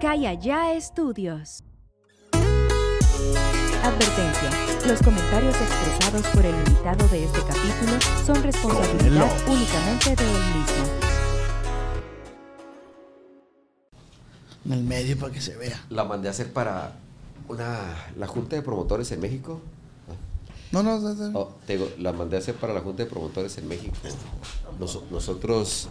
[0.00, 1.62] Calla Ya Estudios.
[3.82, 4.50] Advertencia.
[4.86, 7.92] Los comentarios expresados por el invitado de este capítulo
[8.24, 10.84] son responsabilidad únicamente de él mismo.
[14.66, 15.80] En el medio para que se vea.
[15.90, 16.92] La mandé a hacer para
[17.48, 17.78] una,
[18.16, 19.60] la Junta de Promotores en México.
[20.72, 21.38] No, no, no, no.
[21.38, 23.94] Oh, te digo, la mandé a hacer para la Junta de Promotores en México.
[24.80, 25.88] Nos- nosotros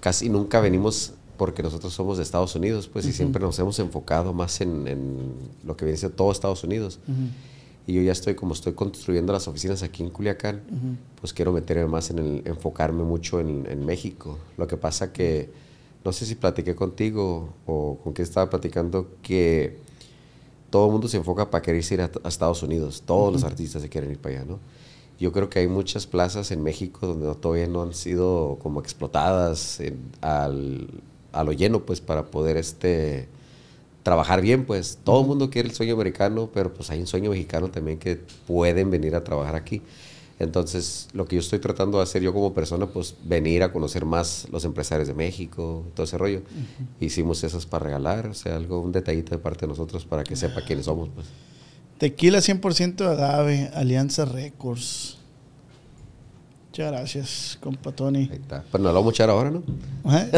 [0.00, 4.32] casi nunca venimos porque nosotros somos de Estados Unidos, pues, y siempre nos hemos enfocado
[4.32, 5.32] más en, en
[5.64, 6.98] lo que viene siendo todo Estados Unidos.
[7.86, 10.62] Y yo ya estoy, como estoy construyendo las oficinas aquí en Culiacán,
[11.20, 14.38] pues quiero meterme más en el, enfocarme mucho en, en México.
[14.56, 15.50] Lo que pasa que,
[16.04, 19.78] no sé si platiqué contigo o con quién estaba platicando, que
[20.70, 23.02] todo el mundo se enfoca para querer ir a, a Estados Unidos.
[23.04, 24.58] Todos los artistas se quieren ir para allá, ¿no?
[25.20, 29.78] Yo creo que hay muchas plazas en México donde todavía no han sido como explotadas
[29.80, 30.88] en- al,
[31.34, 33.28] a lo lleno, pues, para poder este,
[34.02, 34.98] trabajar bien, pues.
[35.02, 38.20] Todo el mundo quiere el sueño americano, pero pues hay un sueño mexicano también que
[38.46, 39.82] pueden venir a trabajar aquí.
[40.38, 44.04] Entonces, lo que yo estoy tratando de hacer yo como persona, pues venir a conocer
[44.04, 46.42] más los empresarios de México, todo ese rollo.
[47.00, 50.36] Hicimos esas para regalar, o sea, algo, un detallito de parte de nosotros para que
[50.36, 51.26] sepa quiénes somos, pues.
[51.98, 55.18] Tequila 100% agave, Alianza Records.
[56.74, 58.28] Muchas gracias, compa Tony.
[58.32, 58.64] Ahí está.
[58.72, 59.62] Pero no lo vamos a echar ahora, ¿no?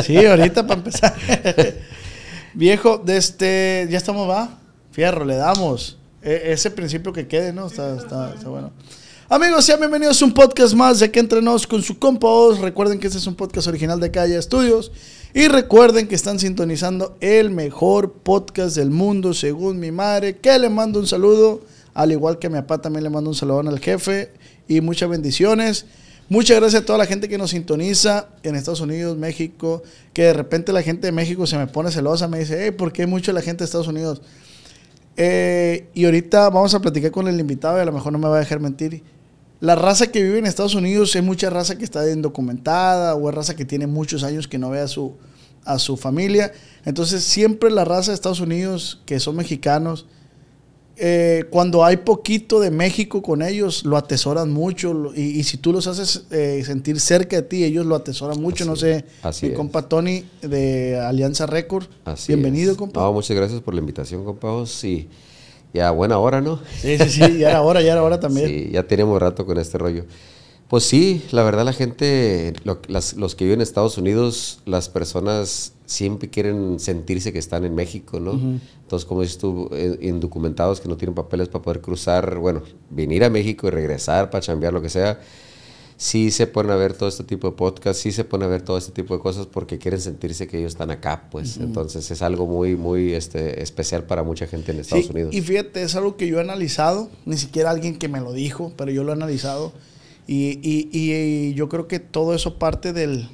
[0.03, 1.17] Sí, ahorita para empezar.
[2.53, 4.59] Viejo, de este, ya estamos, va.
[4.93, 5.97] Fierro, le damos.
[6.21, 7.69] E- ese principio que quede, ¿no?
[7.69, 8.71] Está, está, está bueno.
[9.31, 12.59] Amigos, sean bienvenidos a un podcast más de que entrenos con su compa Oz.
[12.59, 14.93] Recuerden que este es un podcast original de Calle Estudios.
[15.33, 20.37] Y recuerden que están sintonizando el mejor podcast del mundo, según mi madre.
[20.37, 21.63] Que le mando un saludo.
[21.95, 24.35] Al igual que a mi papá, también le mando un saludón al jefe.
[24.69, 25.87] Y muchas bendiciones.
[26.29, 30.33] Muchas gracias a toda la gente que nos sintoniza en Estados Unidos, México, que de
[30.33, 33.33] repente la gente de México se me pone celosa, me dice, hey, ¿por qué mucho
[33.33, 34.21] la gente de Estados Unidos?
[35.17, 38.27] Eh, y ahorita vamos a platicar con el invitado y a lo mejor no me
[38.27, 39.05] va a dejar mentir.
[39.61, 43.35] La raza que vive en Estados Unidos es mucha raza que está indocumentada o es
[43.35, 45.15] raza que tiene muchos años que no ve a su,
[45.65, 46.53] a su familia.
[46.85, 50.07] Entonces siempre la raza de Estados Unidos, que son mexicanos,
[50.99, 54.95] eh, cuando hay poquito de México con ellos, lo atesoran mucho.
[54.95, 58.41] lo- y, y si tú los haces eh, sentir cerca de ti, ellos lo atesoran
[58.41, 58.65] mucho.
[58.65, 59.57] Así no sé, así mi es.
[59.59, 61.87] compa Tony de Alianza Record.
[62.05, 62.79] Así Bienvenido, es.
[62.79, 63.01] compa.
[63.01, 64.51] No, muchas gracias por la invitación, compa.
[64.53, 64.71] Oz.
[64.71, 65.09] Sí,
[65.75, 66.61] ya buena hora, ¿no?
[66.81, 68.47] Sí, sí, sí, ya era hora, ya era hora también.
[68.49, 70.05] Sí, ya tenemos rato con este rollo.
[70.69, 74.89] Pues sí, la verdad la gente, lo- las- los que viven en Estados Unidos, las
[74.89, 78.33] personas siempre quieren sentirse que están en México, ¿no?
[78.83, 83.23] Entonces, como dices tú, eh, indocumentados que no tienen papeles para poder cruzar, bueno, venir
[83.23, 85.21] a México y regresar para chambear, lo que sea,
[85.97, 88.63] sí se ponen a ver todo este tipo de podcasts, sí se ponen a ver
[88.63, 91.59] todo este tipo de cosas porque quieren sentirse que ellos están acá, pues.
[91.59, 95.33] Entonces, es algo muy, muy este, especial para mucha gente en Estados Sí, Unidos.
[95.33, 98.73] Y fíjate, es algo que yo he analizado, ni siquiera alguien que me lo dijo,
[98.77, 99.73] pero yo lo he analizado.
[100.27, 103.29] Y, y- y yo creo que todo eso parte del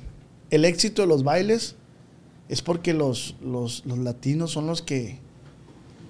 [0.51, 1.77] el éxito de los bailes,
[2.51, 5.19] es porque los, los, los latinos son los que,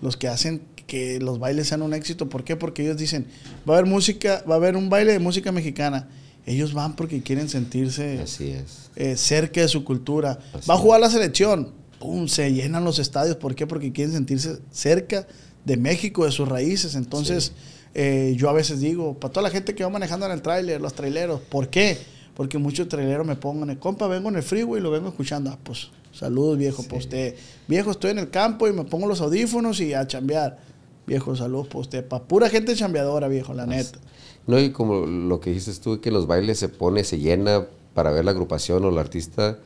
[0.00, 2.28] los que hacen que los bailes sean un éxito.
[2.28, 2.56] ¿Por qué?
[2.56, 3.26] Porque ellos dicen,
[3.68, 6.08] va a haber música, va a haber un baile de música mexicana.
[6.44, 8.90] Ellos van porque quieren sentirse Así es.
[8.96, 10.40] eh, cerca de su cultura.
[10.52, 11.70] Así Va a jugar la selección.
[12.00, 12.26] ¡Pum!
[12.26, 13.36] Se llenan los estadios.
[13.36, 13.68] ¿Por qué?
[13.68, 15.28] Porque quieren sentirse cerca
[15.64, 16.96] de México, de sus raíces.
[16.96, 17.52] Entonces,
[17.94, 20.80] eh, yo a veces digo, para toda la gente que va manejando en el tráiler,
[20.80, 21.98] los traileros, ¿por qué?
[22.34, 25.50] Porque muchos traileros me pongan, el compa, vengo en el freeway y lo vengo escuchando.
[25.50, 27.34] Ah, pues, saludos, viejo, para usted.
[27.68, 30.58] Viejo, estoy en el campo y me pongo los audífonos y a chambear.
[31.06, 32.06] Viejo, saludos para usted.
[32.06, 33.98] Para pura gente chambeadora, viejo, la neta.
[34.46, 38.10] No, y como lo que dices tú, que los bailes se pone, se llena para
[38.10, 39.58] ver la agrupación o el artista.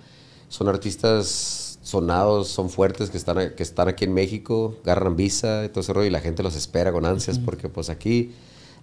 [0.48, 5.68] Son artistas sonados, son fuertes que están, que están aquí en México, agarran visa y
[5.68, 8.32] todo ese rollo y la gente los espera con ansias porque pues aquí,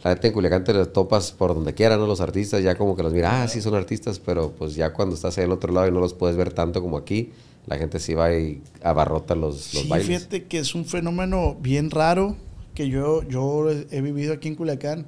[0.06, 2.08] la gente en Culiacán te los topas por donde quiera, ¿no?
[2.08, 5.16] Los artistas ya como que los mira, ah, sí son artistas, pero pues ya cuando
[5.16, 7.32] estás ahí al otro lado y no los puedes ver tanto como aquí,
[7.68, 10.08] la gente sí va y abarrota los, los sí, bailes.
[10.08, 12.38] fíjate que es un fenómeno bien raro
[12.74, 15.08] que yo, yo he vivido aquí en Culiacán.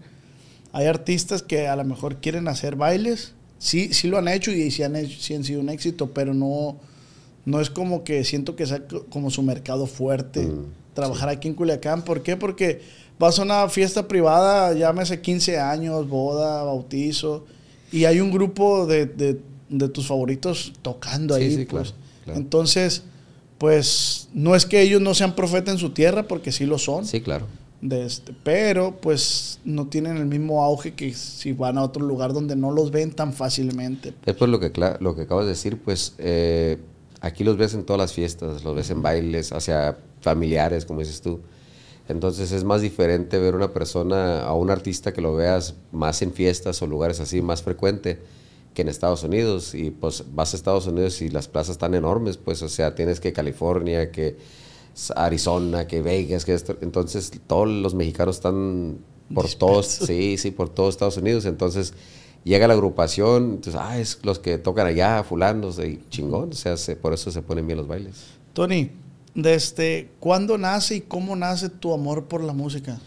[0.73, 3.33] Hay artistas que a lo mejor quieren hacer bailes.
[3.57, 6.33] Sí, sí lo han hecho y sí han, hecho- sí han sido un éxito, pero
[6.33, 6.75] no,
[7.45, 11.47] no es como que siento que sea co- como su mercado fuerte Mm, trabajar aquí
[11.47, 12.03] en Culiacán.
[12.03, 12.37] ¿Por qué?
[12.37, 12.81] Porque
[13.19, 17.45] vas a una fiesta privada, llámese 15 años, boda, bautizo,
[17.91, 19.39] y hay un grupo de, de-
[19.69, 21.55] de tus favoritos tocando Sí, ahí.
[21.55, 21.89] sí, pues.
[21.91, 22.39] claro, claro.
[22.39, 23.03] Entonces,
[23.57, 27.05] pues no es que ellos no sean profetas en su tierra, porque sí lo son.
[27.05, 27.47] Sí, claro.
[27.81, 32.33] de este, pero pues no tienen el mismo auge que si van a otro lugar
[32.33, 34.13] donde no los ven tan fácilmente.
[34.25, 36.77] Es pues lo que, lo que acabas de decir, pues eh,
[37.25, 41.21] aquí los ves en todas las fiestas, los ves en bailes, hacia familiares, como dices
[41.21, 41.41] tú.
[42.07, 46.31] Entonces es más diferente ver una persona, a un artista que lo veas más en
[46.33, 48.19] fiestas o lugares así, más frecuente
[48.75, 49.73] que en Estados Unidos.
[49.73, 53.19] Y pues vas a Estados Unidos y las plazas están enormes, pues, o sea, tienes
[53.19, 54.37] que California, que
[55.15, 56.77] Arizona, que Vegas, que esto.
[56.81, 58.99] Entonces todos los mexicanos están
[59.33, 61.45] por todos, sí, sí, por todos Estados Unidos.
[61.45, 61.95] Entonces
[62.45, 66.75] llega la agrupación, entonces, ah, es los que tocan allá, fulanos, y chingón, o sea,
[67.01, 68.27] por eso se ponen bien los bailes.
[68.53, 68.91] Tony,
[69.33, 72.99] desde cuándo nace y cómo nace tu amor por la música?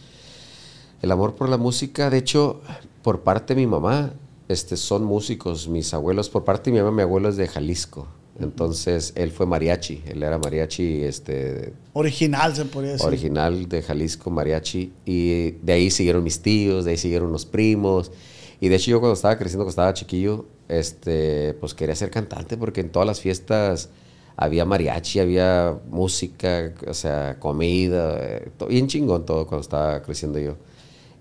[1.01, 2.61] El amor por la música, de hecho,
[3.03, 4.13] por parte de mi mamá,
[4.49, 8.09] este, son músicos, mis abuelos, por parte de mi mamá, mi abuelo es de Jalisco.
[8.41, 11.73] Entonces, él fue mariachi, él era mariachi, este...
[11.93, 13.07] Original, se podría decir.
[13.07, 14.93] Original de Jalisco, mariachi.
[15.05, 18.13] Y de ahí siguieron mis tíos, de ahí siguieron los primos.
[18.61, 22.57] Y de hecho yo cuando estaba creciendo, cuando estaba chiquillo, este, pues quería ser cantante
[22.57, 23.91] porque en todas las fiestas
[24.37, 30.57] había mariachi, había música, o sea, comida, eh, bien chingón todo cuando estaba creciendo yo.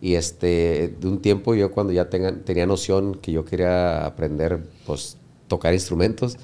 [0.01, 5.17] Y este, de un tiempo yo cuando ya tenía noción que yo quería aprender, pues,
[5.47, 6.37] tocar instrumentos,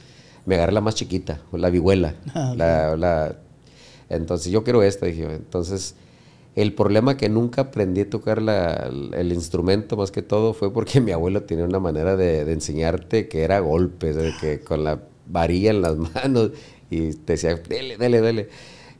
[0.46, 2.16] me agarré la más chiquita, la vihuela.
[2.34, 2.56] Ah,
[2.98, 3.36] la,
[4.10, 5.26] entonces yo quiero esta, dije.
[5.26, 5.96] Entonces
[6.56, 11.12] el problema que nunca aprendí a tocar el instrumento más que todo fue porque mi
[11.12, 15.98] abuelo tenía una manera de, enseñarte que era golpes, que con la varilla en las
[16.16, 16.52] manos
[16.90, 18.50] y te decía, dele, dele, dele.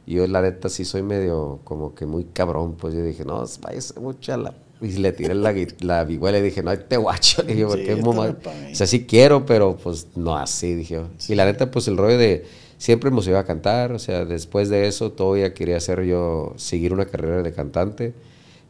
[0.06, 3.44] Y yo la neta sí soy medio como que muy cabrón, pues yo dije, no,
[3.62, 4.54] váyase mucha la...
[4.80, 7.42] Y le tiré la, la vihuela y dije, no, te guacho.
[7.42, 8.34] Dije, porque es muy O
[8.72, 11.00] sea, sí quiero, pero pues no así, dije.
[11.28, 12.44] Y la neta, pues el rollo de
[12.84, 16.92] siempre hemos ido a cantar, o sea, después de eso todavía quería hacer yo, seguir
[16.92, 18.12] una carrera de cantante.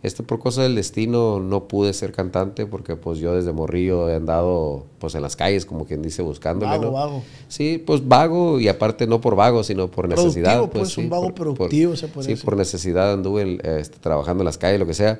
[0.05, 4.14] Esto por cosa del destino no pude ser cantante porque pues yo desde morrillo he
[4.14, 6.78] andado pues en las calles, como quien dice, buscándole.
[6.78, 7.22] Vago, vago.
[7.49, 10.61] Sí, pues vago y aparte no por vago, sino por necesidad.
[10.61, 14.58] Pues, pues un vago productivo se puede Sí, por necesidad anduve este, trabajando en las
[14.58, 15.19] calles, lo que sea.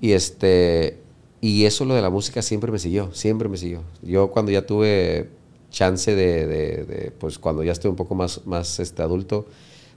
[0.00, 1.00] Y este...
[1.40, 3.80] Y eso lo de la música siempre me siguió, siempre me siguió.
[4.02, 5.30] Yo cuando ya tuve
[5.70, 9.46] chance de, pues cuando ya estoy un poco más, más este, adulto,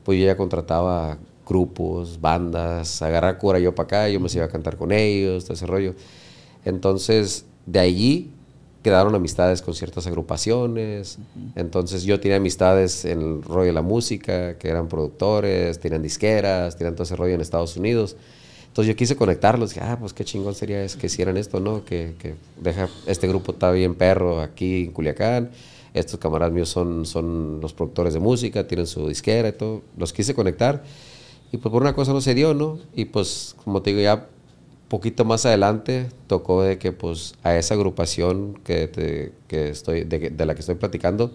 [0.04, 1.18] pues yo ya contrataba
[1.48, 5.54] grupos, bandas, agarrar cura yo para acá, yo me iba a cantar con ellos, todo
[5.54, 5.96] ese rollo.
[6.66, 8.32] Entonces, de allí
[8.84, 11.18] quedaron amistades con ciertas agrupaciones.
[11.56, 16.78] Entonces, yo tenía amistades en el rollo de la música, que eran productores, tenían disqueras,
[16.78, 18.16] tenían todo ese rollo en Estados Unidos.
[18.80, 21.84] Entonces yo quise conectarlos, dije, ah, pues qué chingón sería es que hicieran esto, ¿no?
[21.84, 25.50] Que, que deja, este grupo está bien perro aquí en Culiacán,
[25.94, 30.14] estos camaradas míos son, son los productores de música, tienen su disquera y todo, los
[30.14, 30.82] quise conectar
[31.52, 32.80] y pues por una cosa no se dio, ¿no?
[32.96, 34.30] Y pues como te digo, ya
[34.88, 40.54] poquito más adelante tocó de que pues a esa agrupación que, que estoy, de, la
[40.54, 41.34] que estoy platicando,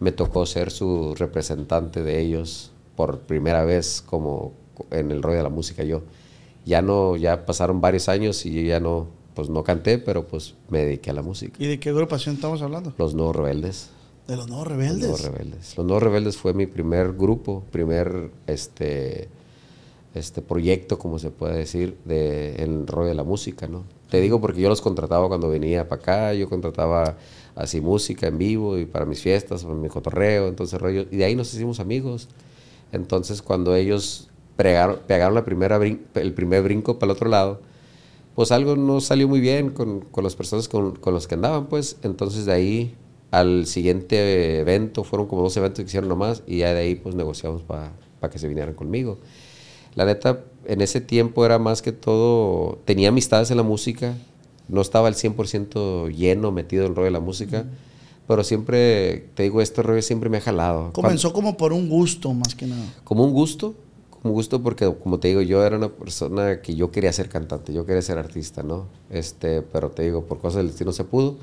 [0.00, 4.54] me tocó ser su representante de ellos por primera vez como
[4.90, 6.02] en el rollo de la música yo
[6.64, 10.54] ya no, ya pasaron varios años y yo ya no, pues no canté, pero pues
[10.68, 11.54] me dediqué a la música.
[11.58, 12.92] ¿Y de qué agrupación estamos hablando?
[12.98, 13.90] Los Nuevos Rebeldes.
[14.26, 15.08] ¿De los Nuevos Rebeldes?
[15.08, 15.76] Los Nuevos Rebeldes.
[15.76, 19.28] Los Nuevos Rebeldes fue mi primer grupo, primer este,
[20.14, 23.84] este proyecto, como se puede decir, de, en el rollo de la música, ¿no?
[24.08, 27.16] Te digo porque yo los contrataba cuando venía para acá, yo contrataba
[27.54, 31.24] así música en vivo y para mis fiestas, para mi cotorreo, entonces rollo, y de
[31.24, 32.28] ahí nos hicimos amigos.
[32.92, 34.29] Entonces cuando ellos
[34.62, 37.60] pegaron, la primera el primer brinco para el otro lado,
[38.34, 41.66] pues algo no salió muy bien con, con las personas con, con los que andaban,
[41.66, 41.96] pues.
[42.02, 42.94] Entonces de ahí
[43.30, 47.14] al siguiente evento, fueron como dos eventos que hicieron nomás, y ya de ahí pues
[47.14, 47.92] negociamos para
[48.30, 49.18] que se vinieran conmigo.
[49.94, 54.14] La neta, en ese tiempo era más que todo, tenía amistades en la música,
[54.68, 57.66] no estaba al 100% lleno, metido en el rollo de la música,
[58.28, 60.92] pero siempre, te digo, este rollo siempre me ha jalado.
[60.92, 62.84] Comenzó como por un gusto, más que nada.
[63.02, 63.74] Como un gusto,
[64.22, 67.72] un gusto porque, como te digo, yo era una persona que yo quería ser cantante,
[67.72, 68.86] yo quería ser artista, ¿no?
[69.08, 71.38] Este, pero te digo, por cosas del destino se pudo.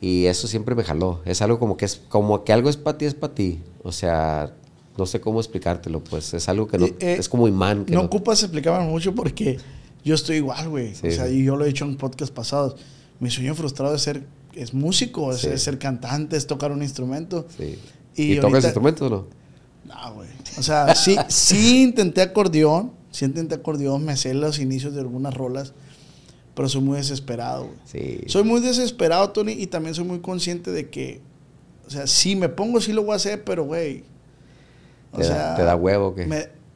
[0.00, 1.20] Y eso siempre me jaló.
[1.24, 3.60] Es algo como que es como que algo es para ti, es para ti.
[3.82, 4.52] O sea,
[4.98, 7.86] no sé cómo explicártelo, pues es algo que no, eh, es como imán.
[7.86, 9.58] Que no, ocupas explicar mucho porque
[10.04, 10.92] yo estoy igual, güey.
[10.92, 12.76] o sea, y yo lo he dicho en podcast pasados.
[13.20, 14.24] Mi sueño frustrado es ser
[14.56, 17.46] es músico, es, ser cantante, es tocar un instrumento.
[17.56, 17.78] Sí.
[18.16, 19.26] ¿Y, ¿Y tocas instrumentos o no?
[19.86, 20.28] No, güey.
[20.58, 25.34] O sea, sí, sí intenté acordeón, sí intenté acordeón, me sé los inicios de algunas
[25.34, 25.72] rolas,
[26.54, 27.78] pero soy muy desesperado, güey.
[27.84, 28.20] Sí.
[28.26, 31.20] Soy muy desesperado, Tony, y también soy muy consciente de que,
[31.86, 34.04] o sea, si me pongo, sí lo voy a hacer, pero, güey.
[35.12, 36.26] O sea, ¿Te da huevo que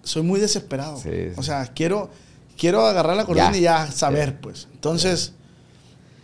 [0.02, 0.97] soy muy desesperado.
[0.97, 2.11] Sí, O sea, quiero,
[2.57, 4.69] quiero agarrar la acordeón y ya saber, pues.
[4.73, 5.35] Entonces,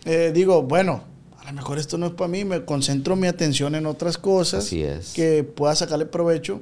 [0.05, 1.03] eh, digo, bueno,
[1.39, 4.65] a lo mejor esto no es para mí, me concentro mi atención en otras cosas
[4.65, 5.13] Así es.
[5.13, 6.61] que pueda sacarle provecho.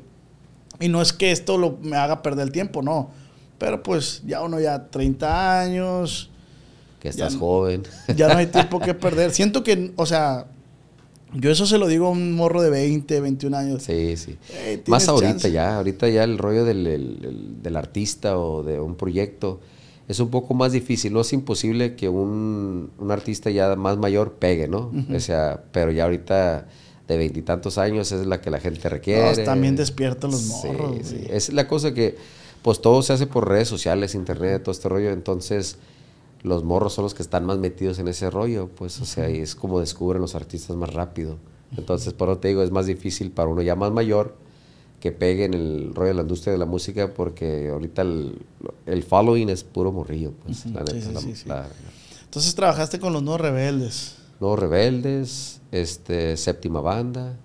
[0.80, 3.10] Y no es que esto lo, me haga perder el tiempo, no.
[3.58, 6.30] Pero pues ya uno ya 30 años,
[7.00, 7.84] Que estás joven.
[8.16, 9.32] ya no hay tiempo que perder.
[9.32, 10.48] Siento que, o sea,
[11.34, 13.84] yo eso se lo digo a un morro de 20, 21 años.
[13.84, 14.38] Sí, sí.
[14.88, 15.52] Más ahorita chance.
[15.52, 19.60] ya, ahorita ya el rollo del, el- el- del artista o de un proyecto
[20.08, 21.14] es un poco más difícil.
[21.14, 24.92] No es imposible que un, un artista ya más mayor pegue, ¿no?
[25.14, 26.68] O sea, pero ya ahorita
[27.08, 29.38] de veintitantos años es la que la gente requiere.
[29.38, 31.16] No, también despierta los Sí, morros, sí.
[31.18, 31.32] güey.
[31.32, 32.18] Es la cosa que,
[32.62, 35.12] pues todo se hace por redes sociales, internet, todo este rollo.
[35.12, 35.78] Entonces,
[36.42, 39.38] los morros son los que están más metidos en ese rollo, pues, o sea, y
[39.40, 41.38] es como descubren los artistas más rápido.
[41.78, 44.36] Entonces, por eso te digo, es más difícil para uno ya más mayor
[45.00, 48.40] que pegue en el rollo de la industria de la música, porque ahorita el,
[48.88, 51.08] el following es puro morrillo, pues, la Sí, neta.
[51.08, 51.50] sí, la- sí, sí.
[51.50, 51.68] la-
[52.24, 54.16] Entonces trabajaste con los nuevos rebeldes.
[54.40, 57.38] Nuevos Rebeldes, este, séptima banda,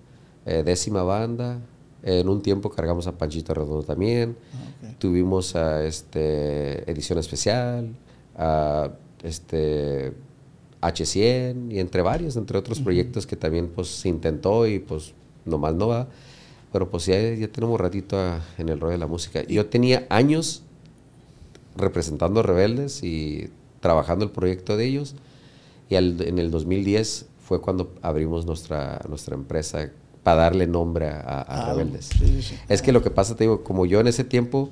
[0.45, 1.59] eh, décima banda.
[2.03, 4.35] En un tiempo cargamos a Panchito Redondo también.
[4.53, 4.87] Ah.
[4.97, 7.89] Tuvimos a este, edición especial,
[8.35, 8.89] a
[9.23, 10.13] este,
[10.81, 15.13] H100 y entre varios, entre otros proyectos que también pues, se intentó y pues
[15.45, 16.07] nomás no va.
[16.73, 19.43] Pero pues ya, ya tenemos ratito a- en el rollo de la música.
[19.43, 20.63] Yo tenía años
[21.77, 25.15] representando a Rebeldes y trabajando el proyecto de ellos.
[25.91, 29.89] Y al- en el 2010 fue cuando abrimos nuestra, nuestra empresa
[30.23, 32.05] para darle nombre a, Ah, Rebeldes.
[32.17, 32.55] sí, sí, sí.
[32.69, 34.69] Es que lo que pasa, te digo, como yo en ese tiempo,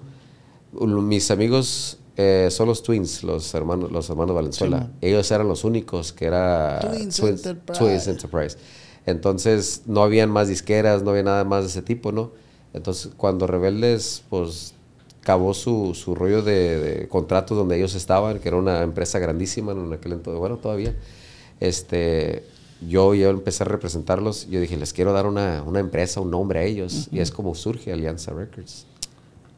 [0.72, 4.92] mis amigos eh, son los Twins, los hermanos, los hermanos Valenzuela.
[5.02, 7.80] Ellos eran los únicos que era Twins Enterprise.
[7.80, 8.58] Twins Enterprise.
[9.06, 12.32] Entonces no habían más disqueras, no había nada más de ese tipo, ¿no?
[12.74, 14.74] Entonces cuando Rebeldes, pues
[15.30, 19.74] acabó su, su rollo de, de contratos donde ellos estaban, que era una empresa grandísima
[19.74, 20.96] en aquel entonces, bueno, todavía,
[21.60, 22.44] este,
[22.88, 26.60] yo, yo empecé a representarlos, yo dije, les quiero dar una, una empresa, un nombre
[26.60, 28.88] a ellos, y es como surge Alianza Records.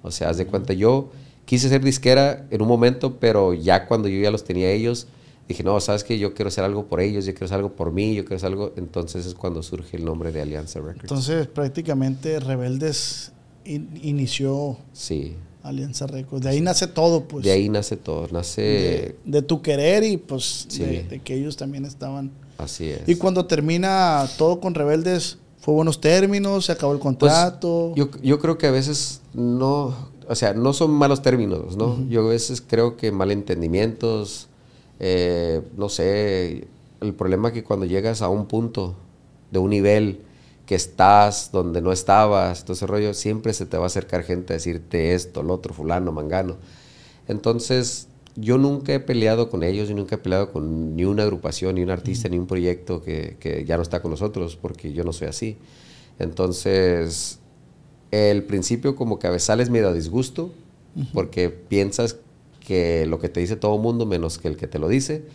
[0.04, 1.10] O sea, haz de cuenta, yo
[1.46, 5.08] quise ser disquera en un momento, pero ya cuando yo ya los tenía a ellos,
[5.48, 7.94] dije, no, sabes que yo quiero hacer algo por ellos, yo quiero hacer algo por
[7.94, 8.74] mí, yo quiero hacer algo.
[8.76, 11.04] Entonces es cuando surge el nombre de Alianza Records.
[11.04, 13.32] Entonces prácticamente Rebeldes
[13.64, 16.44] in- inició sí, Alianza Records.
[16.44, 17.44] De ahí nace todo, pues.
[17.46, 18.62] de ahí nace todo, nace.
[18.62, 20.84] de, de tu querer y pues Sí.
[20.84, 22.32] de, de que ellos también estaban.
[22.58, 23.08] así es.
[23.08, 26.66] Y cuando termina todo con Rebeldes, ¿fue buenos términos?
[26.66, 27.94] ¿Se acabó el Pues, contrato?
[27.96, 29.94] yo, yo creo que a veces no,
[30.28, 32.04] o sea, no son malos términos, ¿no?
[32.10, 34.48] Yo a veces creo que malentendimientos,
[35.00, 36.68] eh, no sé,
[37.02, 38.96] el problema es que cuando llegas a un punto
[39.52, 40.22] de un nivel
[40.72, 44.54] que estás donde no estabas, todo ese rollo, siempre se te va a acercar gente
[44.54, 46.56] a decirte esto, lo otro, fulano, mangano.
[47.28, 51.76] Entonces, yo nunca he peleado con ellos, yo nunca he peleado con ni una agrupación,
[51.76, 55.04] ni un artista, ni un proyecto que, que ya no está con nosotros, porque yo
[55.04, 55.58] no soy así.
[56.20, 57.40] Entonces,
[58.12, 60.54] el principio como que a veces sales medio a disgusto,
[61.14, 62.16] porque piensas
[62.66, 65.26] que lo que te dice todo el mundo menos que el que te lo dice.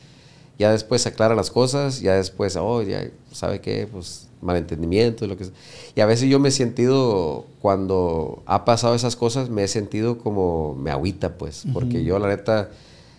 [0.58, 3.86] Ya después se aclaran las cosas, ya después, oh, ya, ¿sabe qué?
[3.86, 5.54] Pues malentendimiento, lo que sea.
[5.94, 10.18] Y a veces yo me he sentido, cuando ha pasado esas cosas, me he sentido
[10.18, 12.70] como, me agüita, pues, porque yo la neta,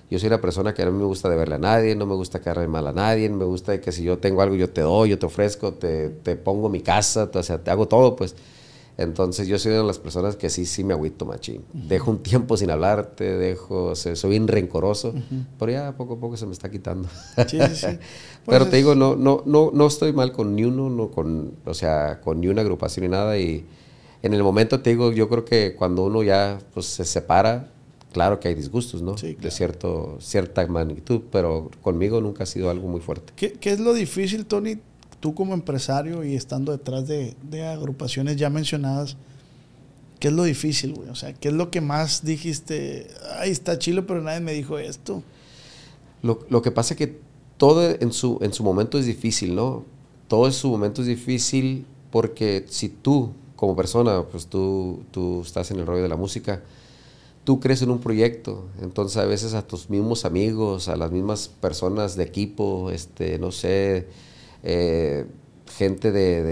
[0.10, 2.68] yo soy una persona que no me gusta deberle a nadie, no me gusta caerle
[2.68, 5.26] mal a nadie, me gusta que si yo tengo algo yo te doy, yo te
[5.26, 8.36] ofrezco, te, te pongo mi casa, o sea, te hago todo, pues.
[8.98, 11.64] Entonces yo soy una de las personas que sí, sí me agüito machín.
[11.72, 15.14] Dejo un tiempo sin hablarte, dejo, o sea, soy bien rencoroso,
[15.60, 17.08] pero ya poco a poco se me está quitando.
[17.48, 17.88] Sí, sí, sí.
[18.48, 21.12] pero Pues te es- digo, no, no, no, no estoy mal con ni uno, no
[21.12, 23.38] con, o sea, con ni una agrupación ni nada.
[23.38, 23.66] Y
[24.24, 27.70] en el momento te digo, yo creo que cuando uno ya pues, se separa,
[28.14, 29.16] claro que hay disgustos, ¿no?
[29.16, 33.32] Sí, De cierto, cierta magnitud, pero conmigo nunca ha sido algo muy fuerte.
[33.36, 34.78] ¿Qué, qué es lo difícil, Tony?
[35.20, 39.18] Tú como empresario y estando detrás de, agrupaciones ya mencionadas,
[40.20, 41.10] ¿qué es lo difícil, güey?
[41.10, 43.08] O sea, ¿qué es lo que más dijiste?
[43.40, 45.24] Ay, está chilo, pero nadie me dijo esto.
[46.22, 47.20] Lo, lo que pasa es que
[47.58, 49.84] todo en su, en su momento es difícil, ¿no?
[50.28, 55.72] Todo en su momento es difícil porque si tú, como persona, pues tú, tú estás
[55.72, 56.62] en el rollo de la música,
[57.44, 61.48] tú crees en un proyecto, entonces a veces a tus mismos amigos, a las mismas
[61.48, 64.08] personas de equipo, este, no sé,
[64.64, 65.26] eh,
[65.78, 66.44] gente de,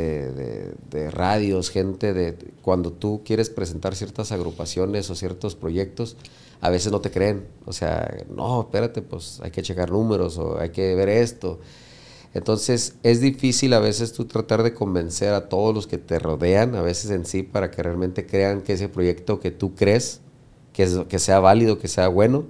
[0.90, 2.38] de- radios, gente de...
[2.62, 6.18] Cuando tú quieres presentar ciertas agrupaciones o ciertos proyectos,
[6.62, 7.46] a veces no te creen.
[7.66, 11.60] O sea, no, espérate, pues hay que checar números o hay que ver esto.
[12.34, 16.76] Entonces es difícil a veces tú tratar de convencer a todos los que te rodean,
[16.76, 20.20] a veces en sí, para que realmente crean que ese proyecto que tú crees,
[20.74, 22.46] que, es, que sea válido, que sea bueno,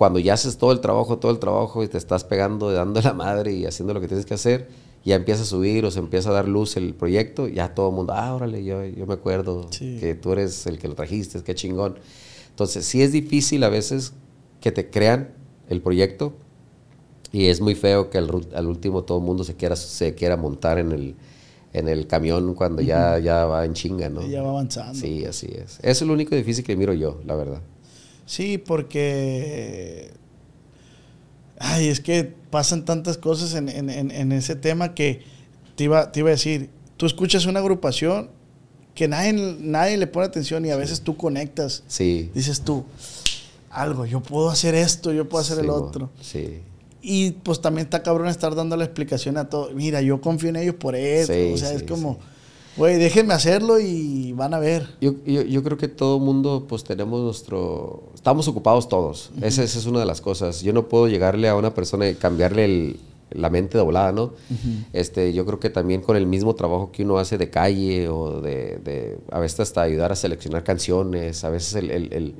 [0.00, 3.12] cuando ya haces todo el trabajo, todo el trabajo y te estás pegando, dando la
[3.12, 4.66] madre y haciendo lo que tienes que hacer,
[5.04, 7.96] ya empieza a subir o se empieza a dar luz el proyecto, ya todo el
[7.96, 11.54] mundo, ah, órale, yo, yo me acuerdo que tú eres el que lo trajiste, qué
[11.54, 11.98] chingón.
[12.48, 14.14] Entonces, sí es difícil a veces
[14.62, 15.34] que te crean
[15.68, 16.32] el proyecto
[17.30, 20.38] y es muy feo que al, al último todo el mundo se quiera, se quiera
[20.38, 21.14] montar en el,
[21.74, 24.26] en el camión cuando ya, ya va en chinga, ¿no?
[24.26, 24.98] ya va avanzando.
[24.98, 25.78] Sí, así es.
[25.82, 27.60] Eso es lo único difícil que miro yo, la verdad.
[28.30, 30.12] Sí, porque.
[31.58, 35.22] Ay, es que pasan tantas cosas en, ese tema que
[35.74, 36.70] te iba, te iba a decir.
[36.96, 38.30] Tú escuchas una agrupación
[38.94, 41.82] que nadie, nadie le pone atención y a veces tú conectas.
[41.88, 42.30] Sí.
[42.32, 42.84] Dices tú,
[43.68, 46.10] algo, yo puedo hacer esto, yo puedo hacer el otro.
[46.20, 46.60] Sí.
[47.02, 49.72] Y pues también está cabrón estar dando la explicación a todo.
[49.72, 51.32] Mira, yo confío en ellos por eso.
[51.52, 52.20] o sea, es como,
[52.80, 54.88] güey, déjenme hacerlo y van a ver.
[55.00, 58.02] Yo, yo, yo creo que todo mundo, pues tenemos nuestro.
[58.14, 59.30] Estamos ocupados todos.
[59.42, 60.62] esa, es una de las cosas.
[60.62, 62.96] Yo no puedo llegarle a una persona y cambiarle
[63.30, 64.32] la mente doblada, ¿no?
[64.92, 68.40] este, yo creo que también con el mismo trabajo que uno hace de calle o
[68.40, 72.34] de, de a veces hasta ayudar a seleccionar canciones, a veces el, el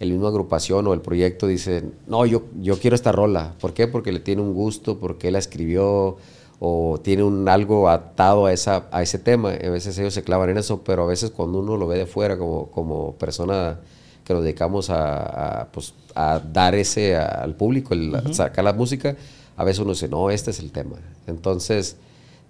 [0.00, 3.54] el mismo agrupación o el proyecto dice, no, yo, yo quiero esta rola.
[3.60, 3.86] ¿Por qué?
[3.86, 6.16] Porque le tiene un gusto, porque la escribió
[6.62, 9.50] o tiene un algo atado a, esa, a ese tema.
[9.50, 12.06] A veces ellos se clavan en eso, pero a veces cuando uno lo ve de
[12.06, 13.80] fuera como, como persona
[14.24, 19.16] que nos dedicamos a, pues, a dar ese al público, el, sacar la música,
[19.56, 20.96] a veces uno dice, no, este es el tema.
[21.26, 21.96] Entonces,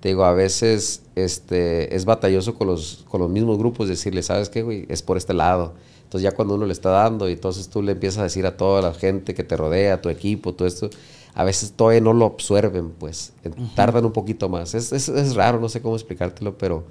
[0.01, 4.49] te digo, a veces este, es batalloso con los, con los mismos grupos decirle, ¿sabes
[4.49, 4.87] qué, güey?
[4.89, 5.75] Es por este lado.
[6.03, 8.57] Entonces ya cuando uno le está dando y entonces tú le empiezas a decir a
[8.57, 10.91] toda la gente que te rodea, tu equipo, todo esto,
[11.35, 13.33] a veces todavía no lo absorben, pues
[13.75, 14.75] tardan un poquito más.
[14.75, 16.85] Es, es, es, raro, no sé cómo explicártelo, pero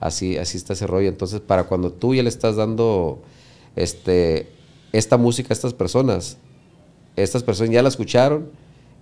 [0.00, 1.08] así, así está ese rollo.
[1.08, 3.22] Entonces para cuando tú ya le estás dando
[3.74, 4.48] este,
[4.92, 6.38] esta música a estas personas,
[7.16, 8.50] estas personas ya la escucharon,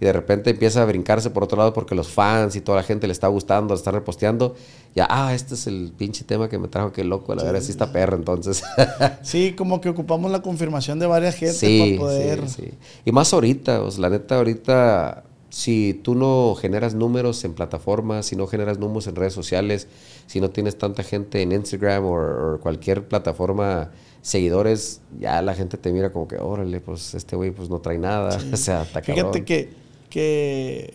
[0.01, 2.83] y de repente empieza a brincarse por otro lado porque los fans y toda la
[2.83, 4.55] gente le está gustando, le está reposteando,
[4.95, 7.71] ya, ah, este es el pinche tema que me trajo, qué loco, la verdad sí
[7.71, 8.63] está perro, entonces.
[9.23, 12.49] sí, como que ocupamos la confirmación de varias gente para poder...
[12.49, 12.71] Sí, sí.
[13.05, 18.37] Y más ahorita, o la neta, ahorita, si tú no generas números en plataformas, si
[18.37, 19.87] no generas números en redes sociales,
[20.27, 23.91] si no tienes tanta gente en Instagram o, cualquier plataforma
[24.21, 27.99] seguidores, ya la gente te mira como que, órale, pues este güey pues no trae
[27.99, 28.37] nada.
[28.53, 29.84] o sea, está Fíjate que
[30.15, 30.95] que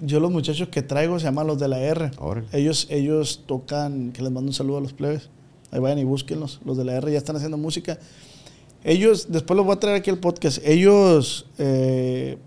[0.00, 2.10] yo los muchachos que traigo se llaman los de la R.
[2.50, 5.30] Ellos, ellos tocan, que les mando un saludo a los plebes.
[5.70, 6.60] Ahí vayan y búsquenlos.
[6.64, 8.00] Los de la R ya están haciendo música.
[8.82, 10.58] Ellos, después los voy a traer aquí al podcast.
[10.64, 12.38] Ellos eh,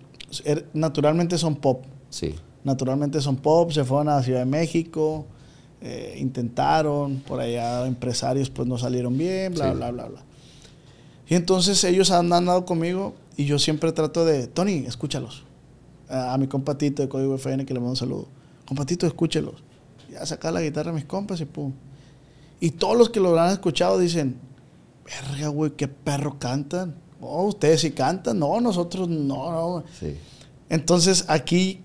[0.44, 1.86] er, naturalmente son pop.
[2.10, 2.36] Sí.
[2.66, 3.72] Naturalmente son pop.
[3.72, 5.26] Se fueron a Ciudad de México.
[5.80, 7.24] Eh, intentaron.
[7.26, 9.54] Por allá empresarios pues no salieron bien.
[9.54, 10.24] Bla, bla, bla, bla.
[11.30, 15.46] Y entonces ellos han andado conmigo y yo siempre trato de, Tony, escúchalos
[16.14, 18.28] a, mi compatito de Código FN que le mando un saludo.
[18.66, 19.64] Compatito, escúchelos.
[20.12, 21.74] Ya saca la guitarra a mis compas y pum.
[22.60, 24.38] Y todos los que lo han escuchado dicen,
[25.06, 26.96] verga, güey, qué perro cantan.
[27.20, 28.40] Oh, ustedes sí cantan.
[28.40, 29.84] No, nosotros no, no.
[30.00, 30.16] Sí.
[30.70, 31.82] Entonces aquí,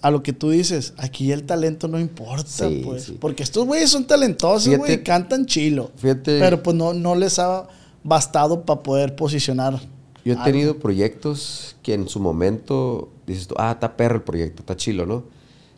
[0.00, 3.12] a lo que tú dices, aquí el talento no importa, pues.
[3.20, 5.90] Porque estos güeyes son talentosos, güey, cantan chilo.
[5.96, 6.38] Fíjate.
[6.38, 7.66] Pero pues no, no les ha
[8.04, 9.80] bastado para poder posicionar
[10.26, 14.62] yo he tenido proyectos que en su momento dices tú, ah, está perro el proyecto,
[14.62, 15.22] está chilo, ¿no?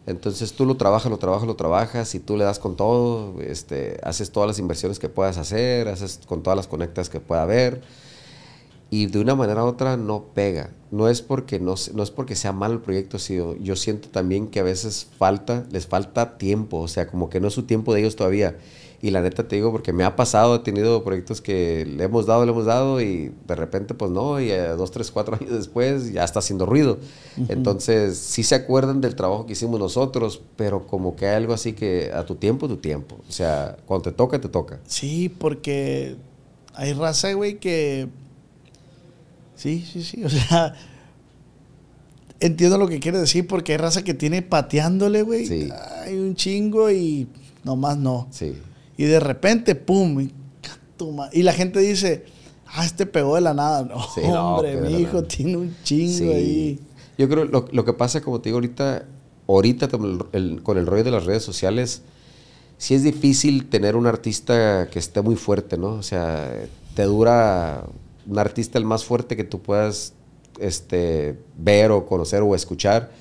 [0.07, 4.01] Entonces tú lo trabajas, lo trabajas, lo trabajas y tú le das con todo, este,
[4.03, 7.83] haces todas las inversiones que puedas hacer, haces con todas las conectas que pueda haber
[8.89, 10.71] y de una manera u otra no pega.
[10.91, 14.49] No es porque no, no es porque sea mal el proyecto, sino yo siento también
[14.49, 17.93] que a veces falta, les falta tiempo, o sea, como que no es su tiempo
[17.93, 18.57] de ellos todavía.
[19.01, 22.27] Y la neta te digo, porque me ha pasado, he tenido proyectos que le hemos
[22.27, 26.13] dado, le hemos dado y de repente pues no, y dos, tres, cuatro años después
[26.13, 26.99] ya está haciendo ruido.
[27.49, 31.75] Entonces sí se acuerdan del trabajo que hicimos nosotros, pero como que hay algo así
[31.75, 33.21] que a tu tiempo, tu tiempo.
[33.29, 34.81] O sea, cuando te toca, te toca.
[34.87, 36.17] Sí, porque
[36.75, 38.09] hay raza, güey, que...
[39.55, 40.75] Sí, sí, sí, o sea...
[42.41, 45.47] Entiendo lo que quiere decir porque hay raza que tiene pateándole, güey.
[45.47, 45.69] Sí.
[46.05, 47.27] Hay un chingo y
[47.65, 48.29] nomás no.
[48.31, 48.55] Sí.
[48.99, 50.29] Y de repente, pum,
[51.33, 52.25] y, la gente dice,
[52.67, 53.85] ah, este pegó de la nada.
[53.85, 56.81] No, hombre, mi hijo tiene un chingo ahí.
[57.17, 59.07] Yo creo lo, lo que pasa, como te digo ahorita,
[59.47, 62.03] ahorita con el, con el rollo de las redes sociales,
[62.77, 65.91] sí es difícil tener un artista que esté muy fuerte, ¿no?
[65.91, 66.53] O sea,
[66.95, 67.85] te dura
[68.27, 70.13] un artista el más fuerte que tú puedas
[70.59, 73.13] este, ver o conocer o escuchar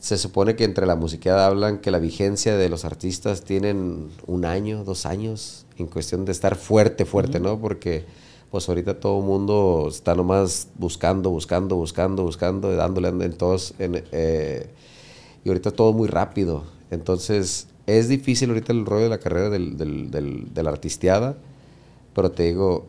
[0.00, 4.46] se supone que entre la musiqueada hablan que la vigencia de los artistas tienen un
[4.46, 7.60] año, dos años, en cuestión de estar fuerte, fuerte, ¿no?
[7.60, 8.06] Porque
[8.50, 13.74] pues ahorita todo el mundo está nomás buscando, buscando, buscando, buscando, dándole en todos.
[13.78, 14.70] En, eh,
[15.44, 16.64] y ahorita todo muy rápido.
[16.90, 21.36] Entonces, es difícil ahorita el rollo de la carrera del, del, del, de la artisteada,
[22.14, 22.86] pero te digo,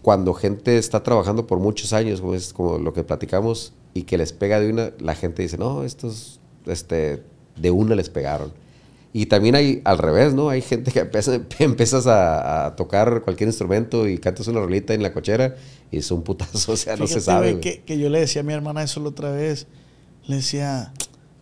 [0.00, 4.18] cuando gente está trabajando por muchos años, como es como lo que platicamos, y que
[4.18, 7.22] les pega de una, la gente dice, no, estos, este,
[7.56, 8.52] de una les pegaron.
[9.14, 10.48] Y también hay al revés, ¿no?
[10.48, 15.12] Hay gente que empieza, empiezas a, tocar cualquier instrumento y cantas una rolita en la
[15.12, 15.56] cochera
[15.90, 17.60] y es un putazo, o sea, no se sabe.
[17.60, 19.66] Que, que, yo le decía a mi hermana eso la otra vez.
[20.26, 20.92] Le decía,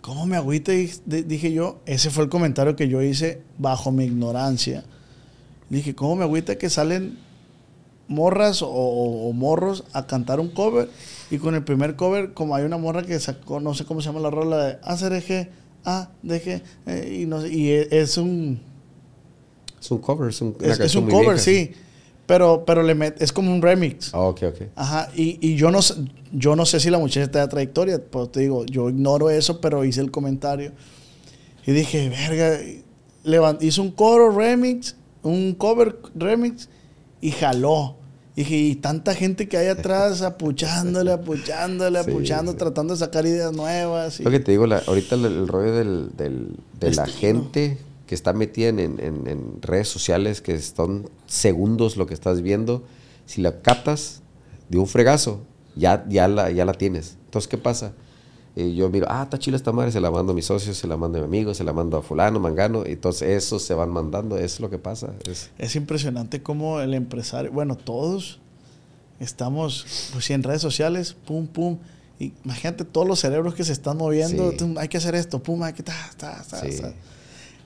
[0.01, 0.73] ¿cómo me agüita?
[0.73, 4.85] Dije yo, ese fue el comentario que yo hice bajo mi ignorancia.
[5.69, 7.19] Dije, ¿cómo me agüita que salen
[8.09, 10.89] morras o, morros a cantar un cover?
[11.31, 14.07] Y con el primer cover, como hay una morra que sacó, no sé cómo se
[14.09, 15.49] llama la rola de ACRG,
[16.23, 18.61] deje, eh, y, no, y e, es un...
[19.81, 21.73] Es un cover, es un, es, un cover, sí.
[22.27, 24.13] Pero, pero le met, es como un remix.
[24.13, 24.63] Ah, ok, ok.
[24.77, 25.81] Ajá, y, y, yo, no,
[26.33, 29.61] yo no sé si la muchacha está de trayectoria, pues te digo, yo ignoro eso,
[29.61, 30.73] pero hice el comentario.
[31.67, 32.61] Y dije, verga,
[33.61, 36.69] hizo un coro remix, un cover remix,
[37.21, 37.97] y jaló.
[38.41, 44.19] Dije, y tanta gente que hay atrás apuchándole, apuchándole, apuchando, tratando de sacar ideas nuevas.
[44.19, 47.77] Lo que te digo, ahorita el, rollo del, de la gente
[48.07, 52.83] que está metida en, redes sociales, que son segundos lo que estás viendo,
[53.27, 54.23] si la captas
[54.71, 55.43] de un fregazo,
[55.77, 57.19] ya, ya, la, ya la tienes.
[57.27, 57.93] Entonces, ¿qué pasa?
[58.57, 60.87] Y yo miro, ah, está chila esta madre, se la mando a mis socios, se
[60.89, 63.75] la mando a mi amigo, se la mando a fulano, mangano, y entonces esos se
[63.75, 65.13] van mandando, eso es lo que pasa.
[65.25, 68.41] Es, es impresionante cómo el empresario, bueno, todos
[69.21, 71.79] estamos, pues en redes sociales, pum, pum,
[72.19, 75.73] y imagínate todos los cerebros que se están moviendo, hay que hacer esto, pum, hay
[75.73, 76.63] que, ta, ta, ta,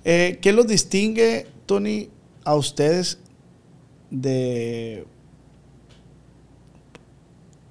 [0.04, 2.10] eh, ¿Qué los distingue, Tony,
[2.44, 3.18] a ustedes
[4.10, 5.06] de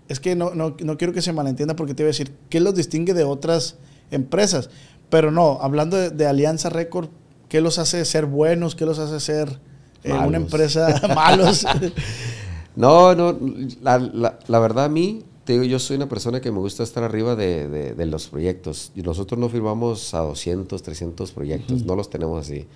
[0.08, 2.60] es que no, no, no, quiero que se malentienda porque te iba a decir, ¿qué
[2.60, 3.78] los distingue de otras
[4.12, 4.70] empresas?
[5.10, 7.10] Pero no, hablando de, Alianza Record,
[7.50, 8.76] ¿qué los hace ser buenos?
[8.76, 9.60] ¿Qué los hace ser
[10.04, 11.66] eh, una empresa malos?
[12.76, 13.38] no, no,
[13.82, 16.84] la, la, la, verdad a mí, te digo, yo soy una persona que me gusta
[16.84, 18.92] estar arriba de, de, de los proyectos.
[18.96, 22.68] Y nosotros no firmamos a 200, 300 proyectos, no los tenemos así.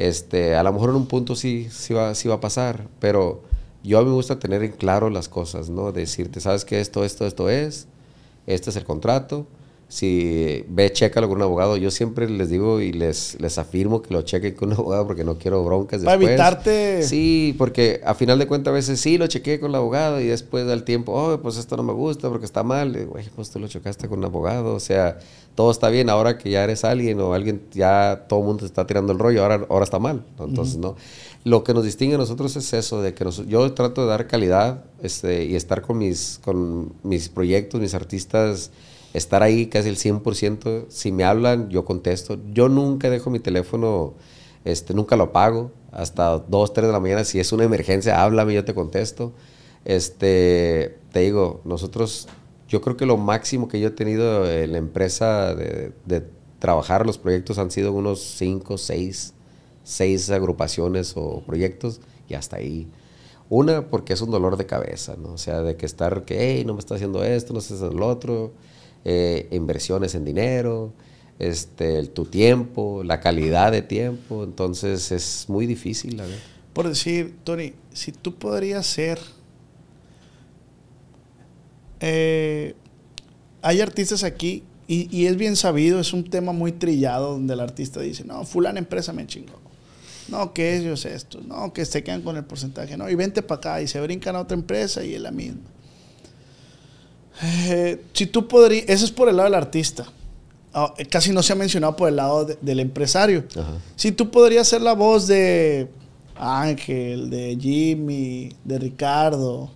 [0.00, 3.42] Este, a lo mejor en un punto sí, sí, va, sí va a pasar, pero
[3.82, 5.92] yo a mí me gusta tener en claro las cosas, ¿no?
[5.92, 6.80] Decirte, ¿sabes qué?
[6.80, 7.86] Esto, esto, esto es,
[8.46, 9.46] este es el contrato.
[9.90, 11.76] Si ve, chécalo con un abogado.
[11.76, 15.24] Yo siempre les digo y les, les afirmo que lo chequen con un abogado porque
[15.24, 16.16] no quiero broncas después.
[16.16, 17.02] Para evitarte...
[17.02, 20.26] Sí, porque a final de cuentas a veces sí lo chequé con el abogado y
[20.26, 23.04] después del tiempo, oh, pues esto no me gusta porque está mal.
[23.04, 24.76] Güey, pues tú lo chocaste con un abogado.
[24.76, 25.18] O sea,
[25.56, 28.66] todo está bien ahora que ya eres alguien o alguien, ya todo el mundo te
[28.66, 30.24] está tirando el rollo, ahora, ahora está mal.
[30.38, 30.94] Entonces, no.
[31.42, 34.84] Lo que nos distingue a nosotros es eso, de que yo trato de dar calidad
[35.02, 38.70] este, y estar con mis, con mis proyectos, mis artistas,
[39.14, 40.86] estar ahí casi el 100%.
[40.90, 42.38] Si me hablan, yo contesto.
[42.52, 44.14] Yo nunca dejo mi teléfono,
[44.66, 45.72] este, nunca lo apago.
[45.92, 49.32] Hasta 2, 3 de la mañana, si es una emergencia, háblame, yo te contesto.
[49.86, 52.28] Este, te digo, nosotros,
[52.68, 55.92] yo creo que lo máximo que yo he tenido en la empresa de,
[56.58, 59.32] trabajar los proyectos han sido unos 5, 6
[59.90, 62.86] seis agrupaciones o proyectos y hasta ahí.
[63.48, 65.32] Una, porque es un dolor de cabeza, ¿no?
[65.32, 67.98] O sea, de que estar, que, hey, no me está haciendo esto, no está haciendo
[67.98, 68.52] lo otro,
[69.04, 70.92] eh, inversiones en dinero,
[71.40, 76.24] este, tu tiempo, la calidad de tiempo, entonces es muy difícil, la.
[76.72, 79.18] Por decir, Tony, si tú podrías ser...
[81.98, 82.74] Eh,
[83.60, 87.60] hay artistas aquí y, y, es bien sabido, es un tema muy trillado donde el
[87.60, 89.59] artista dice, no, fulana empresa me chingó.
[90.30, 93.58] No, que ellos esto, no, que se quedan con el porcentaje, no, y vente para
[93.58, 95.62] acá y se brincan a otra empresa y es la misma.
[97.42, 100.06] Eh, si tú podrías, eso es por el lado del artista.
[100.72, 103.44] Ah, casi no se ha mencionado por el lado del empresario.
[103.96, 105.88] Si tú podrías ser la voz de
[106.36, 109.70] Ángel, de Jimmy, de Ricardo,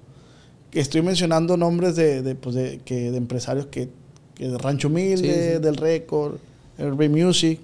[0.70, 3.88] que estoy mencionando nombres de, pues que, de empresarios que,
[4.34, 6.36] que, de Rancho Humilde, del Record,
[6.78, 7.60] Herbie Music,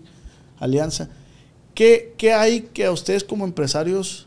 [0.58, 1.08] Alianza.
[1.80, 4.26] ¿Qué, ¿Qué, hay que a ustedes como empresarios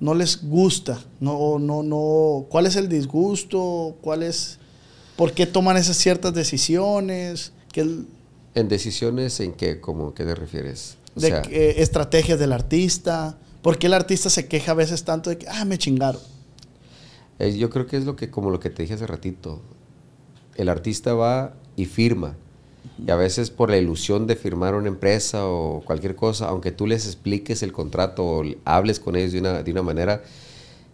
[0.00, 0.98] no les gusta?
[1.20, 2.46] No, no, no.
[2.48, 3.96] ¿Cuál es el disgusto?
[4.00, 4.58] ¿Cuál es,
[5.14, 7.52] ¿Por qué toman esas ciertas decisiones?
[7.76, 9.80] ¿En decisiones en qué?
[9.80, 10.96] ¿Cómo qué te refieres?
[11.14, 13.38] de estrategias del artista.
[13.62, 16.20] ¿Por qué el artista se queja a veces tanto de que, ah, me chingaron?
[17.38, 19.62] Eh, yo creo que es lo que, como lo que te dije hace ratito.
[20.56, 22.34] El artista va y firma
[23.06, 26.86] y a veces por la ilusión de firmar una empresa o cualquier cosa, aunque tú
[26.86, 30.22] les expliques el contrato o hables con ellos de una, de una manera,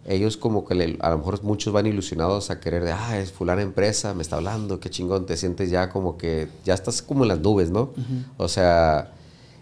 [0.07, 3.31] ellos como que le- a lo mejor muchos van ilusionados a querer de, ah, es
[3.31, 7.23] fulana empresa, me está hablando, qué chingón, te sientes ya como que, ya estás como
[7.23, 7.91] en las nubes, ¿no?
[8.37, 9.11] O sea,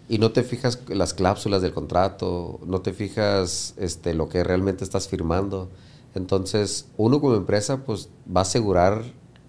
[0.06, 4.84] y no te fijas las cláusulas del contrato, no te fijas este, lo que realmente
[4.84, 5.70] estás firmando.
[6.14, 9.02] Entonces, uno como empresa, pues va a asegurar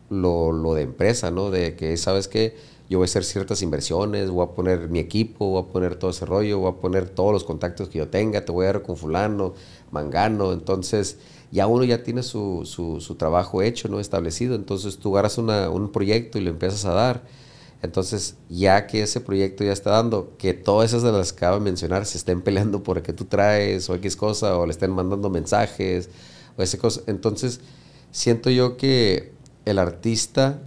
[0.10, 1.52] lo, lo de empresa, ¿no?
[1.52, 2.56] De que, ¿sabes qué?
[2.90, 6.12] Yo voy a hacer ciertas inversiones, voy a poner mi equipo, voy a poner todo
[6.12, 8.82] ese rollo, voy a poner todos los contactos que yo tenga, te voy a dar
[8.84, 9.54] con fulano,
[9.92, 10.54] mangano.
[10.54, 11.18] Entonces,
[11.52, 14.00] ya uno ya tiene su, su, trabajo hecho, ¿no?
[14.00, 14.56] Establecido.
[14.56, 17.24] Entonces, tú agarras una- un proyecto y lo empiezas a dar.
[17.82, 21.60] Entonces, ya que ese proyecto ya está dando, que todas esas de las que acabo
[21.60, 24.92] de mencionar se estén peleando por qué tú traes o X cosa, o le estén
[24.92, 26.10] mandando mensajes,
[26.58, 27.02] o ese cosa.
[27.08, 27.60] Entonces,
[28.12, 29.34] siento yo que
[29.66, 30.62] el artista,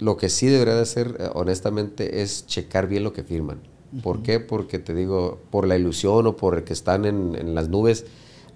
[0.00, 3.60] lo que sí debería de hacer, eh, honestamente, es checar bien lo que firman.
[4.02, 4.38] ¿Por qué?
[4.38, 8.06] Porque te digo, por la ilusión o por el que están en, en las nubes,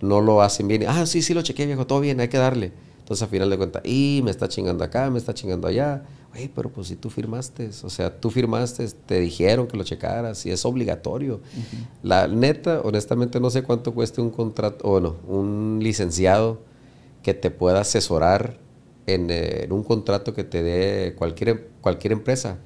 [0.00, 0.85] no lo hacen bien.
[0.87, 2.72] Ah, sí, sí lo chequé, viejo, todo bien, hay que darle.
[3.00, 6.04] Entonces, a final de cuentas, y me está chingando acá, me está chingando allá.
[6.33, 10.46] Oye, pero pues si tú firmaste, o sea, tú firmaste, te dijeron que lo checaras
[10.46, 11.40] y es obligatorio.
[12.02, 16.62] La neta, honestamente, no sé cuánto cueste un contrato, o bueno, un licenciado
[17.22, 18.59] que te pueda asesorar
[19.07, 22.59] en, eh, en un contrato que te dé cualquier, em- cualquier empresa.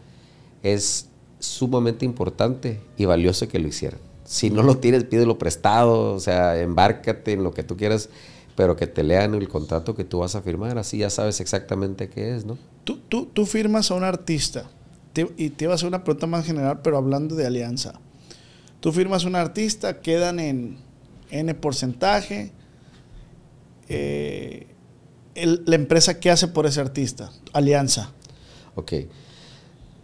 [0.62, 4.00] Es sumamente importante y valioso que lo hicieran.
[4.24, 8.10] Si no lo tienes, pídelo prestado, o sea, embárcate en lo que tú quieras,
[8.56, 12.08] pero que te lean el contrato que tú vas a firmar, así ya sabes exactamente
[12.10, 12.58] qué es, ¿no?
[12.84, 14.68] Tú, tú, tú firmas a un artista.
[15.12, 17.94] Te- y te iba a hacer una pregunta más general, pero hablando de alianza.
[18.80, 20.76] Tú firmas a un artista, quedan en
[21.30, 22.52] N porcentaje.
[23.88, 24.66] eh,
[25.42, 27.30] el- la empresa, ¿qué hace por ese artista?
[27.52, 28.12] Alianza.
[28.74, 28.92] Ok.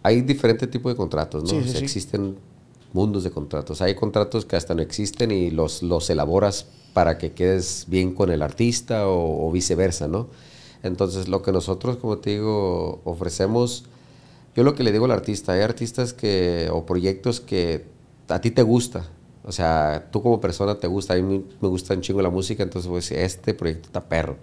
[0.03, 1.49] Hay diferentes tipos de contratos, ¿no?
[1.49, 1.85] Sí, sí, O sea, sí.
[1.85, 2.35] Existen
[2.93, 3.81] mundos de contratos.
[3.81, 8.29] Hay contratos que hasta no existen y los, los elaboras para que quedes bien con
[8.31, 10.27] el artista o, o viceversa, ¿no?
[10.83, 13.85] Entonces, lo que nosotros, como te digo, ofrecemos,
[14.55, 17.85] yo lo que le digo al artista, hay artistas que, o proyectos que
[18.29, 19.09] a ti te gusta,
[19.43, 22.63] o sea, tú como persona te gusta, a mí me- gusta un chingo la música,
[22.63, 24.37] entonces decir, este proyecto está perro,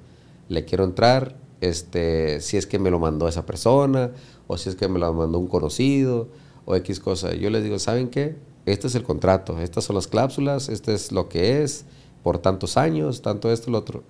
[0.48, 4.12] le quiero entrar, este, si es que me lo mandó esa persona,
[4.46, 6.28] o si es que me lo mandó un conocido,
[6.64, 7.34] o X cosa.
[7.34, 8.36] Yo les digo, ¿saben qué?
[8.66, 11.84] Este es el contrato, estas son las cláusulas, este es lo que es,
[12.22, 14.04] por tantos años, tanto esto, lo otro.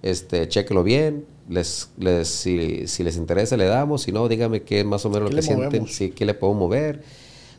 [0.00, 4.80] Este, chéquelo bien, les, les, si, si les interesa le damos, si no, dígame qué
[4.80, 7.02] es más o menos ¿Qué lo que sienten, sí, qué le puedo mover.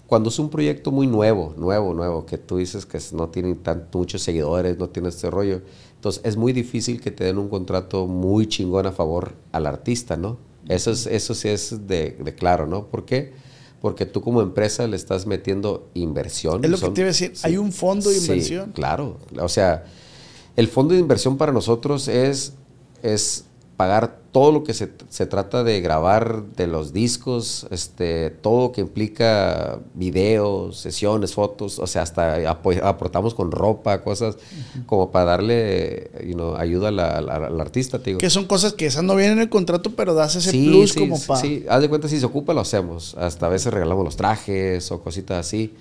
[0.07, 3.89] Cuando es un proyecto muy nuevo, nuevo, nuevo, que tú dices que no tiene tan,
[3.93, 5.61] muchos seguidores, no tiene este rollo,
[5.99, 10.15] entonces es muy difícil que te den un contrato muy chingón a favor al artista,
[10.15, 10.37] ¿no?
[10.69, 12.85] Eso, es, eso sí es de, de claro, ¿no?
[12.87, 13.33] ¿Por qué?
[13.81, 16.63] Porque tú como empresa le estás metiendo inversión.
[16.63, 18.71] Es lo que te iba a decir, ¿hay un fondo de Sí, inversión?
[18.71, 19.83] claro, o sea,
[20.55, 22.53] el fondo de inversión para nosotros es,
[23.03, 23.43] es
[23.79, 28.81] pagar todo lo que se, se trata de grabar de los discos, este, todo que
[28.81, 34.37] implica videos, sesiones, fotos, o sea, hasta apo- aportamos con ropa, cosas
[34.85, 38.17] como para darle you know, ayuda a la- a la- al artista, te digo.
[38.19, 40.91] Que son cosas que esas no vienen en el contrato, pero das ese Sí, plus
[40.91, 41.39] sí, como sí, para...
[41.39, 43.15] Sí, haz de cuenta si se ocupa lo hacemos.
[43.17, 45.73] Hasta a veces regalamos los trajes o cositas así.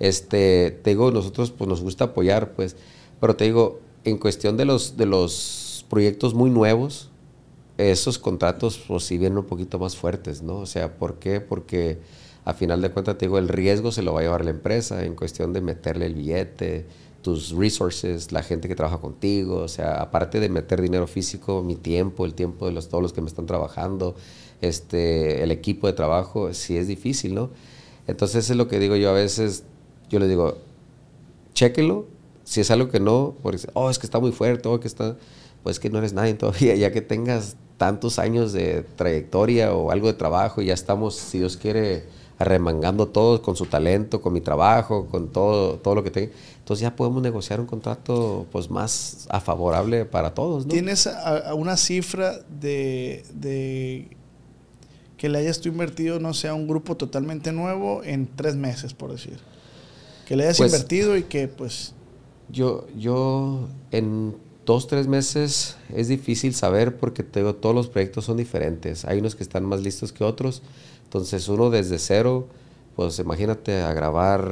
[0.00, 2.74] Este, te digo, nosotros pues nos gusta apoyar, pues,
[3.20, 7.08] pero te digo, en cuestión de los de los proyectos muy nuevos,
[7.78, 10.58] esos contratos pues sí vienen un poquito más fuertes, ¿no?
[10.58, 11.40] O sea, ¿por qué?
[11.40, 11.98] Porque
[12.44, 15.04] a final de cuentas te digo, el riesgo se lo va a llevar la empresa
[15.04, 16.86] en cuestión de meterle el billete,
[17.22, 21.74] tus resources, la gente que trabaja contigo, o sea, aparte de meter dinero físico, mi
[21.74, 24.14] tiempo, el tiempo de los, todos los que me están trabajando,
[24.60, 27.50] este, el equipo de trabajo, sí es difícil, ¿no?
[28.06, 29.64] Entonces eso es lo que digo yo a veces,
[30.08, 30.58] yo les digo,
[31.52, 32.06] chéquenlo,
[32.44, 35.16] si es algo que no, porque, oh, es que está muy fuerte, oh, que está,
[35.66, 40.06] pues que no eres nadie todavía, ya que tengas tantos años de trayectoria o algo
[40.06, 42.04] de trabajo, y ya estamos, si Dios quiere,
[42.38, 46.30] arremangando todos con su talento, con mi trabajo, con todo, todo lo que tenga.
[46.60, 50.72] Entonces ya podemos negociar un contrato pues más a favorable para todos, ¿no?
[50.72, 54.06] ¿Tienes a- a una cifra de, de
[55.16, 58.94] que le hayas tú invertido, no sé, a un grupo totalmente nuevo en tres meses,
[58.94, 59.38] por decir?
[60.28, 61.92] Que le hayas Pues- invertido y que pues...
[62.48, 69.04] Yo, yo en dos, tres meses es difícil saber porque todos los proyectos son diferentes.
[69.06, 70.62] Hay unos que están más listos que otros.
[71.04, 72.48] Entonces uno desde cero,
[72.96, 74.50] pues imagínate a grabar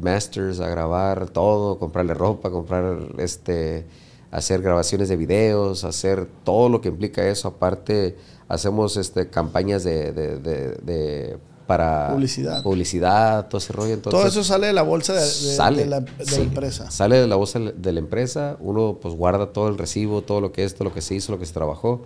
[0.00, 3.86] masters, a grabar todo, comprarle ropa, comprar este,
[4.30, 7.48] hacer grabaciones de videos, hacer todo lo que implica eso.
[7.48, 8.16] Aparte,
[8.48, 12.62] hacemos este, campañas de para Publicidad.
[12.62, 13.94] publicidad, todo ese rollo.
[13.94, 16.40] Entonces, Todo eso sale de la bolsa de, de- sale, de la, de la sí,
[16.42, 16.90] empresa.
[16.90, 20.52] Sale de la bolsa de la empresa, uno pues guarda todo el recibo, todo lo
[20.52, 22.04] que es, todo lo que se hizo, lo que se trabajó.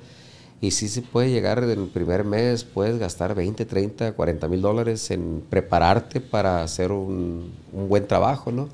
[0.62, 4.60] Y sí se puede llegar en el primer mes, puedes gastar 20, 30, 40 mil
[4.60, 8.68] dólares en prepararte para hacer un, un buen trabajo, ¿no?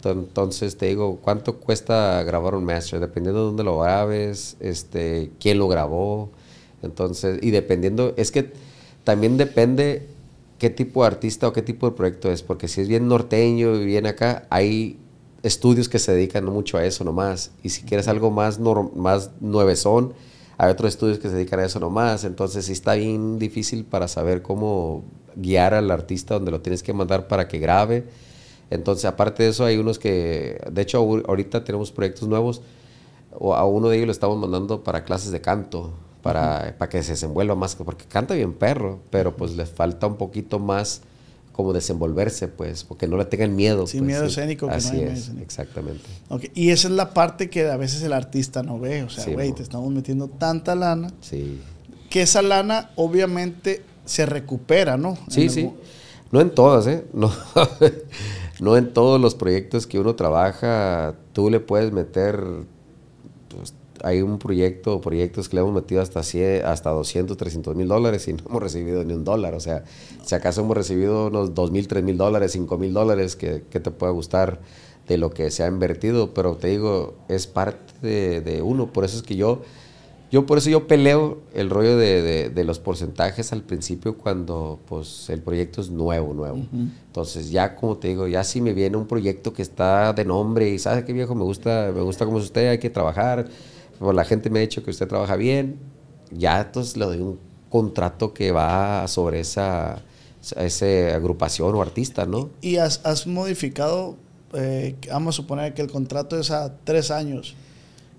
[0.00, 3.00] Enton- Entonces te digo, ¿cuánto cuesta grabar un master?
[3.00, 6.30] Dependiendo de dónde lo grabes, este, quién lo grabó.
[6.82, 8.52] Entonces, y dependiendo, es que
[9.02, 10.06] también depende
[10.58, 13.74] qué tipo de artista o qué tipo de proyecto es, porque si es bien norteño
[13.76, 14.98] y bien acá, hay
[15.42, 17.52] estudios que se dedican mucho a eso nomás.
[17.62, 20.14] Y si quieres algo más, más nuevezón,
[20.56, 22.24] hay otros estudios que se dedican a eso nomás.
[22.24, 25.04] Entonces sí está bien difícil para saber cómo
[25.36, 28.04] guiar al artista donde lo tienes que mandar para que grabe.
[28.70, 32.62] Entonces, aparte de eso, hay unos que, de hecho, ahor- ahorita tenemos proyectos nuevos.
[33.36, 35.92] O a uno de ellos lo estamos mandando para clases de canto,
[36.24, 40.16] para, para que se desenvuelva más, porque canta bien perro, pero pues le falta un
[40.16, 41.02] poquito más
[41.52, 43.86] como desenvolverse, pues, porque no le tengan miedo.
[43.86, 44.30] Sin pues, miedo sí.
[44.32, 45.44] escénico, que no Así hay es, escénico.
[45.44, 46.02] exactamente.
[46.54, 49.04] Y esa es la parte que a veces el artista no ve.
[49.04, 51.60] O sea, güey, te estamos metiendo tanta lana Sí.
[52.10, 55.16] que esa lana obviamente se recupera, ¿no?
[55.28, 55.70] Sí, En sí.
[56.32, 57.04] No en todas, ¿eh?
[57.12, 57.30] No,
[58.60, 62.42] no en todos los proyectos que uno trabaja, tú le puedes meter.
[63.48, 67.76] pues, hay un proyecto o proyectos que le hemos metido hasta, 100, hasta 200, 300
[67.76, 69.54] mil dólares y no hemos recibido ni un dólar.
[69.54, 69.84] O sea,
[70.24, 73.80] si acaso hemos recibido unos 2 mil, 3 mil dólares, 5 mil dólares, que, que
[73.80, 74.60] te pueda gustar
[75.08, 76.34] de lo que se ha invertido.
[76.34, 78.92] Pero te digo, es parte de, de uno.
[78.92, 79.62] Por eso es que yo.
[80.32, 84.80] Yo por eso yo peleo el rollo de, de- de los porcentajes al principio cuando
[84.88, 86.56] pues el proyecto es nuevo, nuevo.
[87.06, 90.68] Entonces ya como te digo, ya si me viene un proyecto que está de nombre
[90.70, 93.46] y sabe qué viejo me gusta, me gusta como es usted, hay que trabajar.
[94.04, 95.78] Pues, la gente me ha dicho que usted trabaja bien,
[96.30, 97.38] ya entonces le doy un
[97.70, 100.02] contrato que va sobre esa,
[100.56, 102.50] esa agrupación o artista, ¿no?
[102.60, 104.16] Y has, has modificado,
[104.52, 107.56] eh, vamos a suponer que el contrato es a tres años.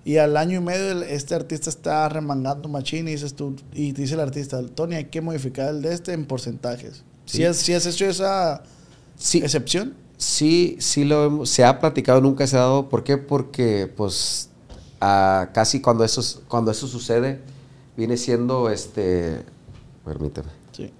[0.04, 4.14] Y al año y medio este artista está remangando machín y dices tú, y dice
[4.14, 7.02] el artista, Tony, hay que modificar el de este en porcentajes.
[7.24, 7.38] Sí.
[7.38, 8.62] Si has, si has hecho esa
[9.16, 9.94] Sí, excepción?
[10.16, 12.88] Sí, sí lo hemos- se ha platicado, nunca se ha dado.
[12.88, 13.16] ¿Por qué?
[13.18, 14.48] Porque pues
[14.98, 17.40] casi cuando eso, es- cuando eso sucede
[17.96, 19.42] viene siendo este,
[20.04, 20.48] permíteme.
[20.72, 20.90] Sí.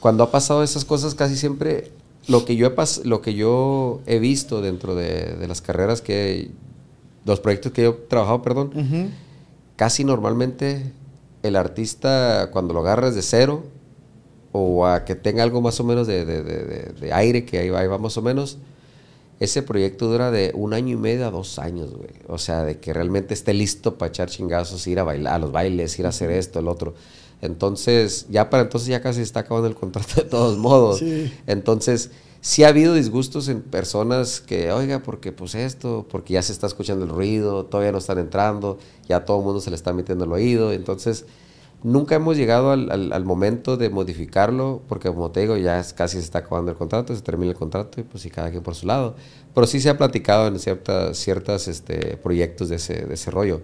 [0.00, 1.92] Cuando ha pasado esas cosas casi siempre
[2.28, 6.00] lo que yo he pas- lo que yo he visto dentro de, de las carreras
[6.02, 6.50] que
[7.24, 8.70] los proyectos que yo he trabajado, perdón,
[9.76, 10.92] casi normalmente
[11.42, 13.64] el artista cuando lo agarras de cero
[14.52, 17.58] o a que tenga algo más o menos de, de- de- de- de aire, que
[17.58, 18.58] ahí va, ahí va más o menos,
[19.38, 22.10] ese proyecto dura de un año y medio a dos años, güey.
[22.26, 25.52] O sea, de que realmente esté listo para echar chingazos, ir a bailar, a los
[25.52, 26.94] bailes, ir a hacer esto, el otro.
[27.42, 31.00] Entonces, ya para entonces ya casi está acabando el contrato de todos modos.
[31.00, 31.30] Sí.
[31.46, 36.52] Entonces, sí ha habido disgustos en personas que, oiga, porque pues esto, porque ya se
[36.52, 39.92] está escuchando el ruido, todavía no están entrando, ya todo el mundo se le está
[39.92, 40.72] metiendo el oído.
[40.72, 41.26] Entonces,
[41.86, 46.40] nunca hemos llegado al, momento de modificarlo, porque como te digo, ya casi se está
[46.40, 49.14] acabando el contrato, se termina el contrato y pues sí, cada quien por su lado.
[49.54, 53.60] Pero sí se ha platicado en ciertas, ciertas este, proyectos de ese, de.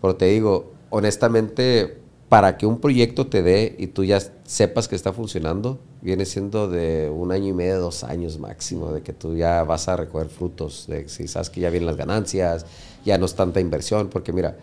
[0.00, 4.94] Pero te digo, honestamente, para que un proyecto te dé y tú ya sepas que
[4.94, 9.36] está funcionando, viene siendo de un año y medio, dos años máximo, de que tú
[9.36, 12.66] ya vas a recoger frutos, de si sabes que ya vienen las ganancias,
[13.06, 14.58] ya no es tanta inversión, porque mira,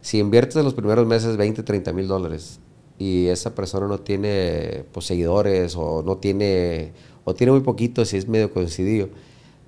[0.00, 2.60] si inviertes en los primeros meses 20, 30 mil dólares
[2.98, 6.92] y esa persona no tiene pues, seguidores o no tiene,
[7.24, 9.08] o tiene muy poquito, si es medio coincidido,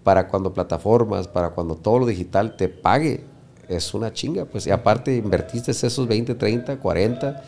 [0.04, 3.24] para cuando plataformas, para cuando todo lo digital te pague,
[3.68, 7.42] es una chinga, pues, y aparte invertiste esos 20, 30, 40,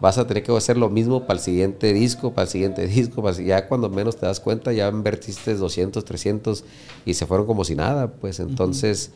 [0.00, 3.22] vas a tener que hacer lo mismo para el siguiente disco, para el siguiente disco,
[3.22, 6.64] para el- ya cuando menos te das cuenta, ya invertiste 200, 300
[7.04, 9.10] y se fueron como si nada, pues, entonces,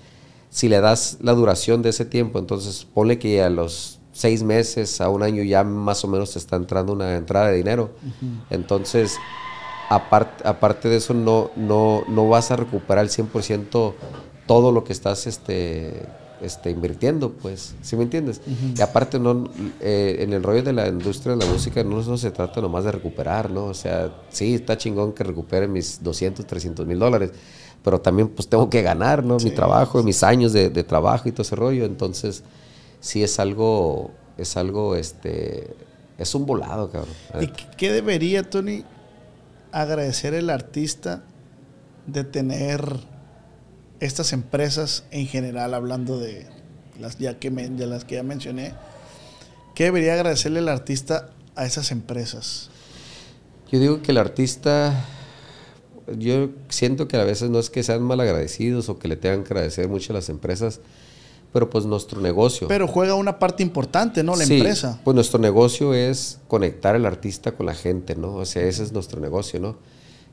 [0.52, 5.00] si le das la duración de ese tiempo, entonces ponle que a los seis meses,
[5.00, 7.92] a un año ya más o menos te está entrando una entrada de dinero,
[8.50, 9.16] entonces
[9.88, 13.94] aparte, aparte de eso, no, no, no vas a recuperar al 100%
[14.46, 16.06] todo lo que estás este,
[16.42, 18.42] este, invirtiendo, pues, ¿sí me entiendes?
[18.76, 19.48] Y aparte, no,
[19.80, 22.84] eh, en el rollo de la industria de la música no, no se trata nomás
[22.84, 23.64] de recuperar, ¿no?
[23.64, 27.30] O sea, sí, está chingón que recupere mis 200, 300 mil dólares,
[27.84, 29.36] pero también pues tengo que ganar, ¿no?
[29.38, 32.42] Mi trabajo, mis años de, de trabajo y todo ese rollo, entonces
[33.00, 35.74] sí es algo, es algo, este,
[36.18, 37.14] es un volado, cabrón.
[37.40, 38.84] ¿Y qué- qué debería, Tony,
[39.72, 41.22] agradecer el artista
[42.06, 42.84] de tener
[44.00, 46.46] estas empresas en general, hablando de
[47.00, 48.74] las, ya que me- de las que ya mencioné?
[49.74, 52.68] ¿Qué debería agradecerle el artista a esas empresas?
[53.70, 55.04] Yo digo que el artista,
[56.18, 59.44] yo siento que a veces no es que sean mal agradecidos o que le tengan
[59.44, 60.80] que agradecer mucho a las empresas,
[61.52, 62.68] pero pues nuestro negocio.
[62.68, 64.34] Pero juega una parte importante, ¿no?
[64.36, 65.00] La empresa.
[65.04, 68.36] Pues nuestro negocio es conectar al artista con la gente, ¿no?
[68.36, 69.76] O sea, ese es nuestro negocio, ¿no?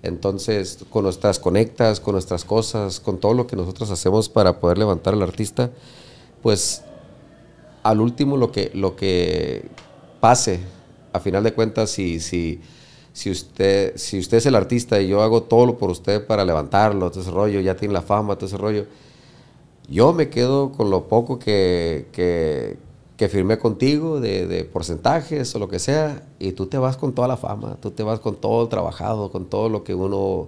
[0.01, 4.77] Entonces, con nuestras conectas, con nuestras cosas, con todo lo que nosotros hacemos para poder
[4.77, 5.71] levantar al artista,
[6.41, 6.83] pues
[7.83, 9.65] al último lo que, lo que
[10.21, 10.61] pase,
[11.11, 12.61] a final de cuentas, si, si,
[13.19, 16.45] si, usted, si usted es el artista y yo hago todo lo por usted para
[16.45, 18.85] levantarlo, todo ese rollo, ya tiene la fama, todo ese rollo,
[19.89, 25.67] yo me quedo con lo poco que, que, firmé contigo de, de, porcentajes o lo
[25.67, 28.63] que sea, y tú te vas con toda la fama, tú te vas con todo
[28.63, 30.47] el trabajado, con todo lo que uno,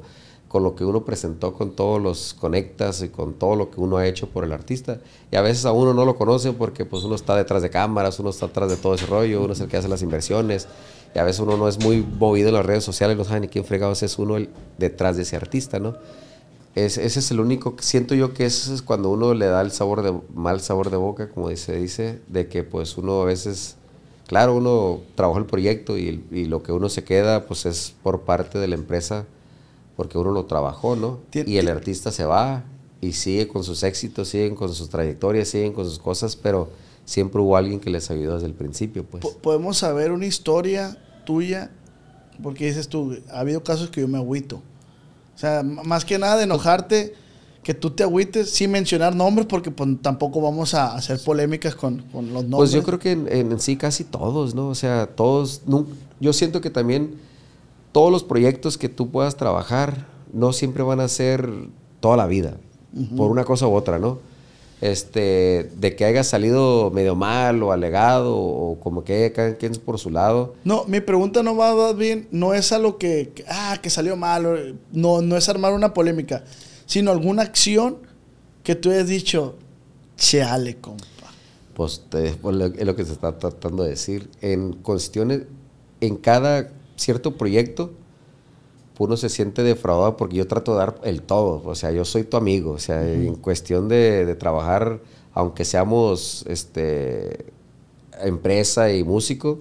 [0.52, 3.96] con lo que uno presentó, con todos los conectas y con todo lo que uno
[3.96, 5.00] ha hecho por el artista.
[5.32, 8.20] Y a veces a uno no lo conoce porque pues uno está detrás de cámaras,
[8.20, 10.68] uno está atrás de todo ese rollo, uno es el que hace las inversiones,
[11.16, 13.48] y a veces uno no es muy movido en las redes sociales, no sabe ni
[13.48, 15.96] quién fregados es uno el, detrás de ese artista, ¿no?
[16.76, 19.72] Es, ese es el único, siento yo que ese es cuando uno le da el
[19.72, 23.78] sabor de, mal sabor de boca, como se dice, de que pues uno a veces,
[24.28, 28.24] claro, uno trabajó el proyecto y, y lo que uno se queda pues es por
[28.24, 29.26] parte de la empresa,
[29.96, 31.20] porque uno lo trabajó, ¿no?
[31.34, 32.64] Y el artista se va
[33.00, 36.70] y sigue con sus éxitos, siguen con sus trayectorias, siguen con sus cosas, pero
[37.06, 39.26] siempre hubo alguien que les ayudó desde el principio, pues.
[39.42, 41.72] Podemos saber una historia tuya,
[42.42, 44.62] porque dices tú, ha habido casos que yo me agüito
[45.36, 47.16] o sea, más que nada de enojarte,
[47.64, 52.04] que tú te agüites sin mencionar nombres, porque pues, tampoco vamos a hacer polémicas con,
[52.12, 52.58] con los nombres.
[52.58, 54.68] Pues yo creo que en, en, sí casi todos, ¿no?
[54.68, 55.88] O sea, todos, no,
[56.20, 57.16] yo siento que también
[57.92, 61.50] todos los proyectos que tú puedas trabajar no siempre van a ser
[62.00, 62.58] toda la vida,
[62.94, 63.16] uh -huh.
[63.18, 64.20] por una cosa u otra, ¿no?
[64.82, 69.78] este, de que haya salido medio mal o alegado o como que cada quien es
[69.78, 70.56] por su lado.
[70.64, 74.18] No, mi pregunta no va bien, no es a lo que, que, ah, que salió
[74.18, 76.44] mal, no, no es armar una polémica,
[76.88, 77.98] sino alguna acción
[78.64, 79.56] que tú hayas dicho,
[80.18, 81.06] chale, compa.
[81.76, 84.30] Pues te, pues, es lo que se está tratando de decir.
[84.42, 85.44] En cuestiones,
[86.02, 86.72] en cada
[87.02, 87.92] cierto proyecto,
[89.00, 92.24] uno se siente defraudado porque yo trato de dar el todo, o sea, yo soy
[92.24, 93.28] tu amigo, o sea, uh -huh.
[93.28, 95.00] en cuestión de, de, trabajar,
[95.34, 97.46] aunque seamos este,
[98.22, 99.60] empresa y músico,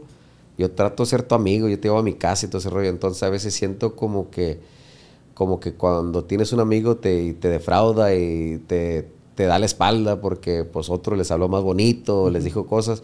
[0.58, 2.68] yo trato de ser tu amigo, yo te llevo a mi casa y todo ese
[2.68, 4.60] rollo, entonces a veces siento como que,
[5.34, 10.20] como que cuando tienes un amigo te, te defrauda y te, te, da la espalda
[10.20, 12.32] porque pues otro les habló más bonito, uh -huh.
[12.32, 13.02] les dijo cosas,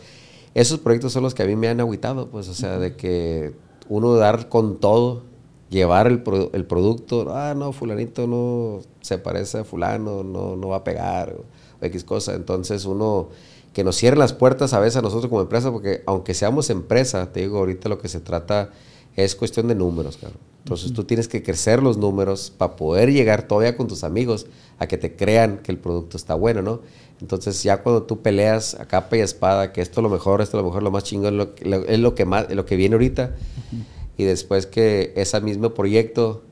[0.53, 3.55] esos proyectos son los que a mí me han agüitado, pues, o sea, de que
[3.89, 5.23] uno dar con todo,
[5.71, 10.69] llevar el, pro, el, producto, ah, no, fulanito no se parece a fulano, no, no
[10.69, 11.45] va a pegar, o,
[11.85, 12.35] X cosa.
[12.35, 13.29] Entonces uno,
[13.73, 17.33] que nos cierren las puertas a veces a nosotros como empresa, porque aunque seamos empresa,
[17.33, 18.71] te digo, ahorita lo que se trata
[19.17, 20.37] es cuestión de números, claro.
[20.67, 20.97] Entonces uh -huh.
[20.97, 24.47] tú tienes que crecer los números para poder llegar todavía con tus amigos
[24.79, 26.81] a que te crean que el producto está bueno, ¿no?
[27.21, 30.59] Entonces ya cuando tú peleas a capa y espada, que esto es lo mejor, esto
[30.59, 32.95] es lo mejor, lo más chingón, lo, lo, es lo que, más, lo que viene
[32.95, 36.43] ahorita, uh -huh y después que ese mismo proyecto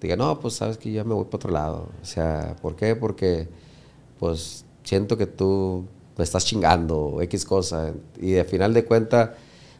[0.00, 1.88] diga, no, pues sabes que ya me voy para otro lado.
[2.02, 2.96] O sea, ¿por qué?
[2.96, 3.48] Porque
[4.18, 5.84] pues siento que tú
[6.16, 7.92] me estás chingando, X cosa.
[8.20, 9.30] Y de final de cuentas,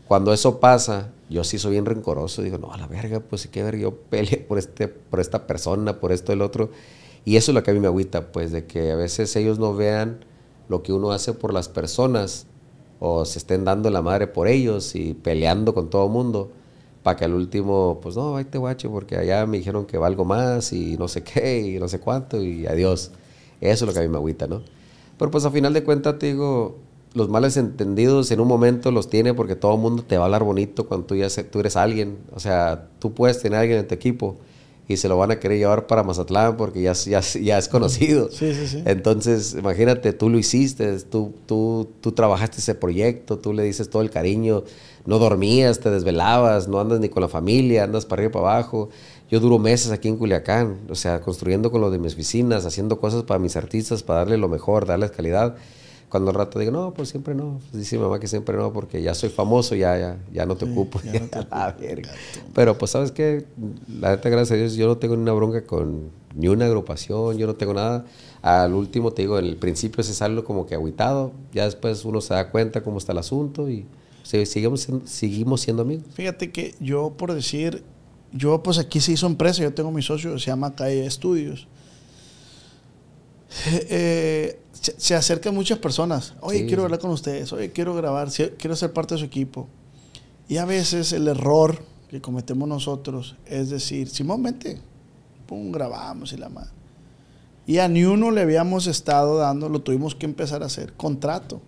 [0.07, 2.43] cuando eso pasa, yo sí soy bien rencoroso.
[2.43, 6.01] Digo, no, a la verga, pues qué verga, yo peleé por, este, por esta persona,
[6.01, 6.71] por esto, el otro.
[7.25, 9.59] Y eso es lo que a mí me agüita, pues, de que a veces ellos
[9.59, 10.25] no vean
[10.69, 12.47] lo que uno hace por las personas
[13.01, 16.51] o se estén dando la madre por ellos y peleando con todo mundo
[17.03, 20.25] para que al último, pues no, ahí te guacho, porque allá me dijeron que valgo
[20.25, 23.13] más y no sé qué y no sé cuánto y adiós.
[23.61, 24.63] Eso es lo que a mí me agüita, ¿no?
[25.17, 26.79] Pero pues a final de cuentas te digo,
[27.17, 30.27] los males entendidos en un momento los tiene porque todo el mundo te va a
[30.27, 32.19] hablar bonito cuando tú ya se, tú eres alguien.
[32.35, 34.37] O sea, tú puedes tener a alguien en tu equipo
[34.87, 38.29] y se lo van a querer llevar para Mazatlán porque ya, ya, ya es conocido.
[38.37, 38.83] Sí, sí, sí.
[38.85, 44.03] Entonces, imagínate, tú lo hiciste, tú, tú, tú trabajaste ese proyecto, tú le dices todo
[44.03, 44.65] el cariño,
[45.07, 48.57] no dormías, te desvelabas, no andas ni con la familia, andas para arriba y para
[48.57, 48.91] abajo.
[49.31, 53.01] Yo duro meses aquí en Culiacán, o sea, construyendo con lo de mis oficinas, haciendo
[53.01, 55.57] cosas para mis artistas, para darle lo mejor, darles calidad.
[56.09, 57.59] Cuando al rato digo, no, pues siempre no.
[57.71, 60.57] Pues dice mi mamá que siempre no, porque ya soy famoso, ya, ya, ya no
[60.57, 61.01] te sí, ocupo.
[61.03, 62.09] Ya no te ocupo.
[62.55, 63.45] Pero pues, ¿sabes qué?
[64.01, 67.39] La neta, gracias a Dios, yo no tengo ni una bronca con ni una agrupación,
[67.39, 68.05] yo no tengo nada.
[68.43, 72.21] Al último, te digo, en el principio se sale como que aguitado, ya después uno
[72.21, 73.87] se da cuenta cómo está el asunto y
[74.23, 76.05] seguimos siendo, seguimos siendo amigos.
[76.13, 77.83] Fíjate que yo, por decir,
[78.33, 81.67] yo pues aquí se hizo empresa, yo tengo mi socio, se llama Calle Estudios.
[83.89, 86.35] Eh, se, se, acercan muchas personas.
[86.41, 87.53] Oye, sí, quiero hablar con ustedes.
[87.53, 88.29] Oye, quiero grabar.
[88.31, 89.69] Quiero ser parte de su equipo.
[90.49, 94.81] Y a veces el error que cometemos nosotros es decir, Simón, vente,
[95.47, 96.71] pum, grabamos y la madre.
[97.67, 101.61] Y a ni uno le habíamos estado dando, lo tuvimos que empezar a hacer, contrato.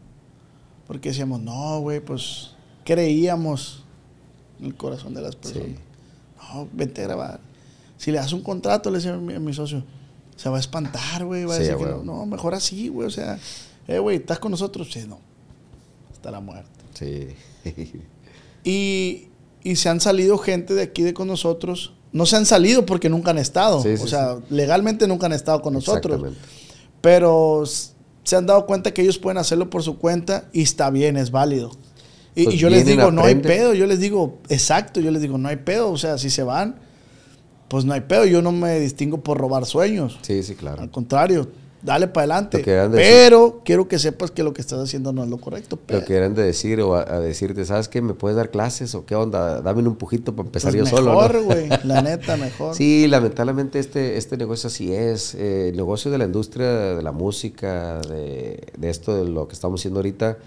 [0.87, 2.53] Porque decíamos, no, güey, pues
[2.85, 3.85] creíamos
[4.61, 5.81] en el corazón de las personas.
[6.41, 7.41] No, vente a grabar.
[7.97, 9.83] Si le das un contrato, le decía a mi, socio,
[10.39, 11.45] se va a espantar, güey.
[11.45, 13.09] Va a decir que no, no, mejor así, güey.
[13.09, 13.39] O sea,
[13.89, 14.89] eh, güey, ¿estás con nosotros?
[14.93, 15.19] Sí, no.
[16.13, 16.71] Hasta la muerte.
[16.95, 17.29] Sí.
[18.65, 19.27] y,
[19.65, 21.93] y se han salido gente de aquí de con nosotros.
[22.13, 23.79] No se han salido porque nunca han estado.
[23.79, 26.33] o sea, legalmente nunca han estado con nosotros.
[27.01, 31.17] Pero se han dado cuenta que ellos pueden hacerlo por su cuenta y está bien,
[31.17, 31.73] es válido.
[32.37, 33.75] Y, pues yo les digo, no hay pedo.
[33.75, 35.91] Yo les digo, exacto, yo les digo, no hay pedo.
[35.91, 36.79] O sea, si se van,
[37.69, 38.25] pues no hay pedo.
[38.25, 40.19] Yo no me distingo por robar sueños.
[40.23, 40.83] Sí, sí, claro.
[40.83, 41.49] Al contrario,
[41.83, 42.63] dale para adelante.
[42.65, 45.79] Pero quiero que sepas que lo que estás haciendo no es lo correcto.
[45.89, 48.03] Lo que eran de decir o a, decirte, ¿sabes qué?
[48.03, 49.61] ¿Me puedes dar clases o qué onda?
[49.61, 51.13] Dame un empujito para empezar pues yo solo.
[51.13, 51.69] Mejor, güey.
[51.85, 52.75] La neta, mejor.
[52.79, 55.35] Sí, lamentablemente este, este negocio así es.
[55.35, 59.55] Eh, el negocio de la industria de la música, de, de esto, de lo que
[59.55, 60.39] estamos haciendo ahorita,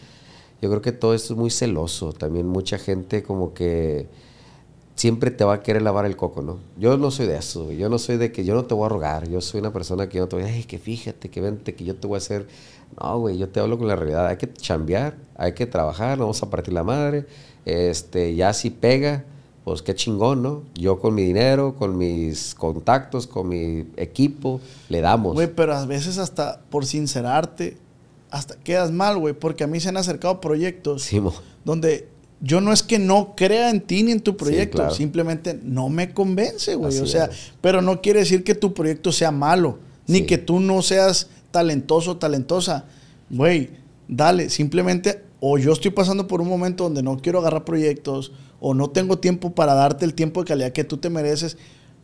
[0.62, 2.14] yo creo que todo esto es muy celoso.
[2.14, 4.08] También mucha gente como que
[5.02, 6.60] siempre te va a querer lavar el coco, ¿no?
[6.78, 8.90] Yo no soy de eso, yo no soy de que yo no te voy a
[8.90, 11.42] rogar, yo soy una persona que yo no te voy a decir, que fíjate, que
[11.42, 12.46] vente, que yo te voy a hacer.
[13.02, 16.44] No, güey, yo te hablo con la realidad, hay que chambear, hay que trabajar, vamos
[16.44, 17.26] a partir la madre,
[17.66, 19.26] este, ya si pega,
[19.64, 20.62] pues qué chingón, ¿no?
[20.76, 25.34] Yo con mi dinero, con mis contactos, con mi equipo, le damos.
[25.34, 27.76] Güey, pero a veces hasta por sincerarte,
[28.30, 31.10] hasta quedas mal, güey, porque a mí se han acercado proyectos
[31.66, 32.11] donde
[32.42, 36.12] yo no es que no crea en ti ni en tu proyecto, simplemente no me
[36.12, 36.98] convence, güey.
[36.98, 37.30] o sea,
[37.62, 42.12] pero no quiere decir que tu proyecto sea malo, ni que tú no seas talentoso
[42.12, 42.86] o talentosa.
[43.30, 43.70] Güey,
[44.08, 48.74] dale, simplemente o yo estoy pasando por un momento donde no quiero agarrar proyectos o
[48.74, 51.58] no tengo tiempo para darte el tiempo de calidad que tú te mereces.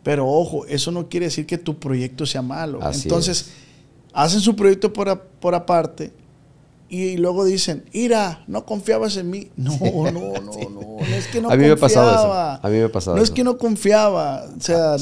[0.04, 2.80] Pero ojo, eso no quiere decir que tu proyecto sea malo.
[2.94, 3.50] Entonces,
[4.14, 6.12] hacen su proyecto por, por aparte
[6.90, 9.52] y luego dicen, Ira, no confiabas en mí.
[9.56, 12.34] No, no, no, no, no es que no A mí me ha pasado eso.
[12.34, 14.46] A mí me ha pasado No es que no confiaba.
[14.58, 14.98] O sea, ah,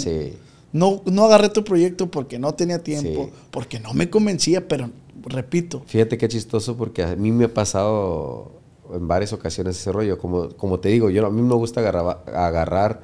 [0.71, 4.89] no, no agarré tu proyecto porque no tenía tiempo, porque no me convencía, pero
[5.23, 5.83] repito.
[5.85, 8.51] Fíjate qué chistoso porque a mí me ha pasado
[8.93, 10.17] en varias ocasiones ese rollo.
[10.17, 13.01] Como, como te digo, yo a mí me gusta agarrar, agarrar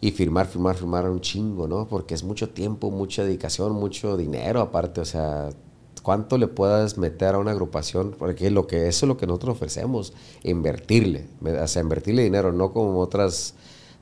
[0.00, 1.88] y firmar, firmar, firmar un chingo, ¿no?
[1.88, 5.48] Porque es mucho tiempo, mucha dedicación, mucho dinero aparte, o sea,
[6.04, 9.56] cuánto le puedas meter a una agrupación, porque lo que, eso es lo que nosotros
[9.56, 13.54] ofrecemos, invertirle, o sea, invertirle dinero, no como otras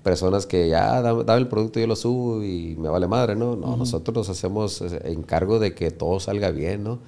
[0.02, 3.54] personas que ya dame, el producto, yo lo subo y me vale madre, ¿no?
[3.54, 6.98] No, nosotros nos hacemos eh, encargo de que todo salga bien, ¿no?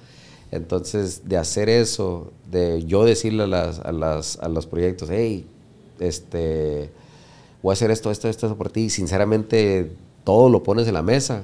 [0.51, 5.45] Entonces, de hacer eso, de yo decirle a, las, a, las, a los proyectos, hey,
[5.99, 6.89] este,
[7.61, 9.91] voy a hacer esto, esto, esto por ti, y sinceramente
[10.23, 11.43] todo lo pones en la mesa,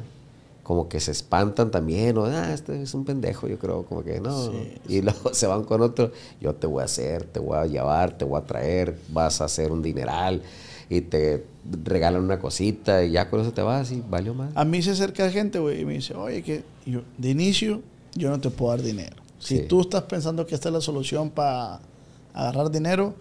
[0.72, 4.22] como que se espantan también, o, ah, este es un pendejo, yo creo, como que
[4.22, 4.54] no.
[4.88, 8.18] y luego se van con otro, yo te voy a hacer, te voy a llevar,
[8.18, 10.42] te voy a traer, vas a hacer un dineral
[10.88, 11.44] y te
[11.84, 14.56] regalan una cosita y ya con eso te vas y valió más.
[14.56, 17.82] A mí se acerca gente, güey, y me dice, oye, que yo, de inicio
[18.16, 19.18] yo no te puedo dar dinero.
[19.40, 21.82] Si tú estás pensando que esta es la solución para
[22.34, 23.14] agarrar dinero,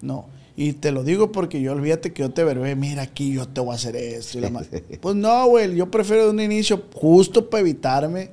[0.00, 0.24] no.
[0.56, 3.60] Y te lo digo porque yo olvídate que yo te veré, mira aquí, yo te
[3.60, 4.38] voy a hacer esto.
[4.38, 4.50] Y la
[5.00, 8.30] pues no, güey, yo prefiero de un inicio justo para evitarme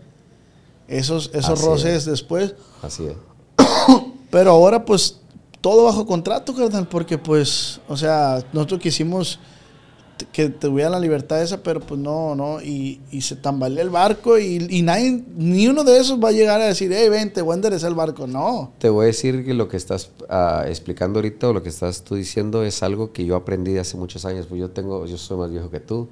[0.87, 2.53] esos, esos roces después.
[2.81, 3.15] Así es.
[4.29, 5.19] Pero ahora pues
[5.61, 9.39] todo bajo contrato, carnal, porque pues, o sea, nosotros quisimos
[10.31, 14.81] que tuviera la libertad esa, pero pues no, no, y, se tambalea el barco y,
[14.81, 17.89] nadie, ni uno de esos va a llegar a decir, hey, vente, voy a enderezar
[17.89, 18.73] el barco, no.
[18.79, 22.03] Te voy a decir que lo que estás ah, explicando ahorita o lo que estás
[22.03, 25.37] tú diciendo es algo que yo aprendí hace muchos años, pues yo tengo, yo soy
[25.37, 26.09] más viejo que tú,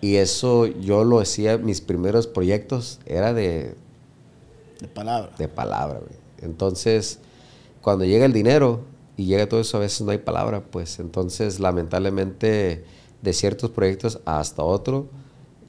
[0.00, 3.74] y eso yo lo hacía, mis primeros proyectos era de...
[4.80, 5.32] De palabra.
[5.36, 6.18] De palabra, güey.
[6.40, 7.18] Entonces,
[7.82, 8.80] cuando llega el dinero
[9.16, 12.84] y llega todo eso, a veces no hay palabra, pues entonces lamentablemente
[13.22, 15.08] de ciertos proyectos hasta otro,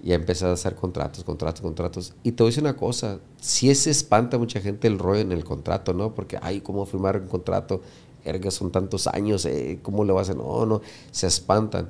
[0.04, 2.14] y empezado a hacer contratos, contratos, contratos.
[2.24, 5.32] Y te voy a decir una cosa, si se espanta mucha gente el rollo en
[5.32, 6.16] el contrato, ¿no?
[6.16, 7.82] Porque, ay, ¿cómo firmar un contrato?
[8.24, 10.34] Erga, son tantos años, eh, ¿cómo le vas a?
[10.34, 10.82] No, no,
[11.12, 11.90] se espantan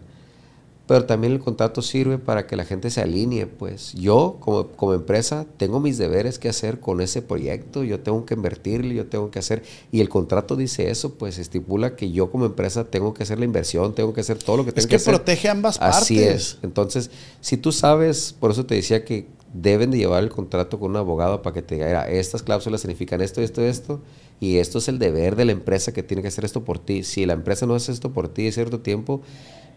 [0.91, 4.93] pero también el contrato sirve para que la gente se alinee, pues yo como, como,
[4.93, 9.31] empresa tengo mis deberes que hacer con ese proyecto, yo tengo que invertirle, yo tengo
[9.31, 9.63] que hacer,
[9.93, 13.45] y el contrato dice eso, pues estipula que yo como empresa tengo que hacer la
[13.45, 15.13] inversión, tengo que hacer todo lo que tengo que, hacer.
[15.13, 16.01] Es que protege ambas partes.
[16.01, 16.57] Así es.
[16.61, 20.91] Entonces, si tú sabes, por eso te decía que deben de llevar el contrato con
[20.91, 24.01] un abogado para que te diga, estas cláusulas significan esto, esto, esto,
[24.41, 27.03] y esto es el deber de la empresa que tiene que hacer esto por ti.
[27.03, 29.21] Si la empresa no hace esto por ti en cierto tiempo,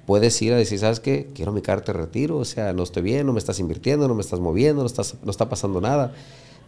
[0.07, 1.29] puedes ir a decir, ¿sabes qué?
[1.35, 4.15] Quiero mi carta de retiro, o sea, no estoy bien, no me estás invirtiendo, no
[4.15, 6.13] me estás moviendo, no, estás, no está pasando nada.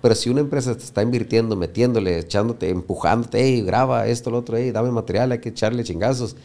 [0.03, 4.57] Pero si una empresa te está invirtiendo, metiéndole, echándote, empujándote, hey, graba esto, lo otro,
[4.57, 6.37] hey, dame material, hay que echarle chingazos,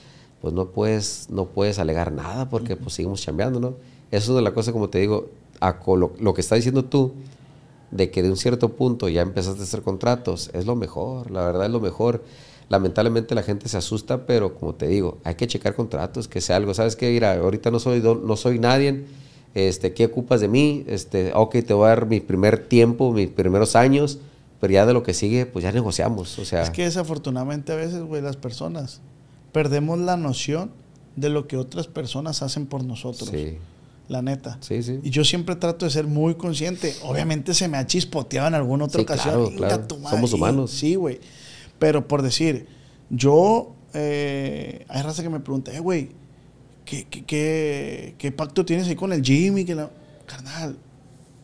[0.41, 3.75] pues no puedes, no puedes alegar nada porque pues seguimos chambeando, ¿no?
[4.09, 5.29] Eso es de la cosa, como te digo,
[5.59, 7.13] a lo, lo, que está diciendo tú,
[7.91, 11.45] de que de un cierto punto ya empezaste a hacer contratos, es lo mejor, la
[11.45, 12.23] verdad es lo mejor.
[12.71, 16.55] Lamentablemente la gente se asusta, pero como te digo, hay que checar contratos, que sea
[16.55, 16.73] algo.
[16.73, 17.11] ¿Sabes qué?
[17.11, 19.03] Mira, ahorita no soy, no soy nadie,
[19.53, 20.85] este, ¿qué ocupas de mí?
[20.87, 24.19] Este, ok, te voy a dar mi primer tiempo, mis primeros años,
[24.61, 26.39] pero ya de lo que sigue, pues ya negociamos.
[26.39, 29.01] O sea, es que desafortunadamente a veces, güey, las personas
[29.51, 30.71] perdemos la noción
[31.17, 33.31] de lo que otras personas hacen por nosotros.
[33.31, 33.57] Sí.
[34.07, 34.57] La neta.
[34.61, 35.01] Sí, sí.
[35.03, 36.95] Y yo siempre trato de ser muy consciente.
[37.03, 39.55] Obviamente se me ha chispoteado en alguna otra ocasión.
[39.57, 40.71] Claro, Somos humanos.
[40.71, 41.19] Sí, güey.
[41.81, 42.67] Pero por decir,
[43.09, 46.09] yo, eh, hay raza que me pregunta, eh, güey,
[46.85, 49.65] ¿qué, qué, qué, pacto tienes ahí con el Jimmy?
[49.65, 49.89] Que la...
[50.27, 50.77] Carnal,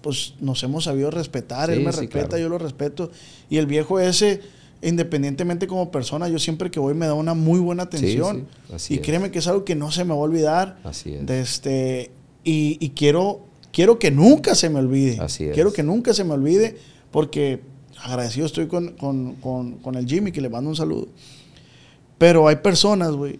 [0.04, 3.10] pues nos hemos sabido respetar, él me respeta, yo lo respeto.
[3.50, 4.42] Y el viejo ese,
[4.84, 8.48] independientemente como persona, yo siempre que voy me da una muy buena atención.
[8.90, 10.78] y créeme que es algo que no se me va a olvidar.
[10.84, 11.26] Así es.
[11.26, 12.12] De este,
[12.44, 13.42] y, y, quiero,
[13.74, 15.18] quiero que nunca se me olvide.
[15.20, 15.56] Así es.
[15.56, 16.78] Quiero que nunca se me olvide
[17.10, 17.60] porque
[18.02, 21.08] agradecido estoy con, con, el Jimmy, que le mando un saludo.
[22.18, 23.40] Pero hay personas, güey,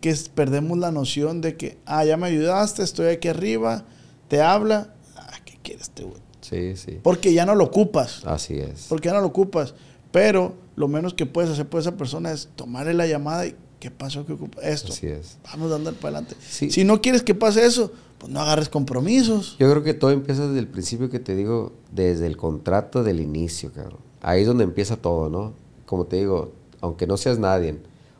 [0.00, 3.84] que perdemos la noción de que, ah, ya me ayudaste, estoy aquí arriba,
[4.28, 6.20] te habla, ah, ¿qué quieres este güey?
[6.40, 7.00] Sí, sí.
[7.02, 8.24] Porque ya no lo ocupas.
[8.24, 8.86] Así es.
[8.88, 9.74] Porque ya no lo ocupas.
[10.12, 13.90] Pero lo menos que puedes hacer por esa persona es tomarle la llamada y, ¿qué
[13.90, 14.24] pasó?
[14.24, 14.62] ¿Qué ocupa?
[14.62, 14.92] Esto.
[14.92, 15.38] Así es.
[15.44, 16.36] Vamos a andar para adelante.
[16.48, 19.56] Si no quieres que pase eso, pues no agarres compromisos.
[19.58, 23.20] Yo creo que todo empieza desde el principio que te digo, desde el contrato del
[23.20, 23.98] inicio, cabrón.
[24.22, 25.52] Ahí es donde empieza todo, ¿no?
[25.84, 27.78] Como te digo, aunque no seas nadie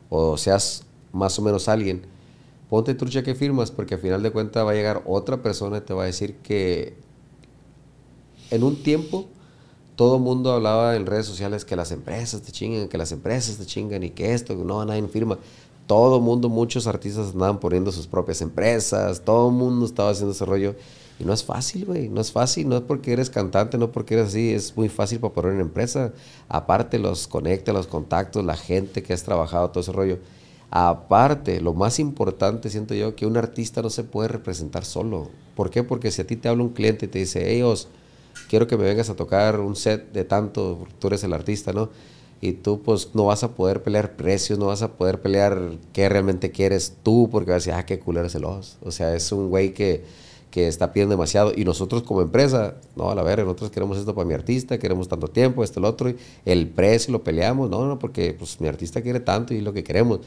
[0.09, 2.03] o seas más o menos alguien,
[2.69, 5.81] ponte trucha que firmas porque al final de cuentas va a llegar otra persona y
[5.81, 6.95] te va a decir que
[8.51, 9.27] en un tiempo
[9.95, 13.65] todo mundo hablaba en redes sociales que las empresas te chingan, que las empresas te
[13.65, 15.39] chingan y que esto, no, nadie firma
[15.87, 20.45] todo mundo, muchos artistas andaban poniendo sus propias empresas, todo el mundo estaba haciendo ese
[20.45, 20.75] rollo.
[21.19, 24.13] Y no es fácil, güey, no es fácil, no es porque eres cantante, no porque
[24.13, 26.13] eres así, es muy fácil para poner una empresa.
[26.47, 30.19] Aparte los conectes, los contactos, la gente que has trabajado, todo ese rollo.
[30.69, 35.29] Aparte, lo más importante, siento yo, que un artista no se puede representar solo.
[35.55, 35.83] ¿Por qué?
[35.83, 37.87] Porque si a ti te habla un cliente y te dice, ellos,
[38.49, 41.89] quiero que me vengas a tocar un set de tanto, tú eres el artista, ¿no?
[42.39, 46.07] Y tú pues no vas a poder pelear precios, no vas a poder pelear qué
[46.07, 48.45] realmente quieres tú, porque vas a decir, ah, qué culero es el.
[48.45, 48.61] O
[48.91, 50.03] sea, es un güey que,
[50.51, 51.51] que está pidiendo demasiado.
[51.55, 55.07] Y nosotros como empresa, no, a la verga, nosotros queremos esto para mi artista, queremos
[55.07, 58.67] tanto tiempo, esto, lo otro, y el precio lo peleamos, no, no, porque pues mi
[58.67, 60.19] artista quiere tanto y lo que queremos.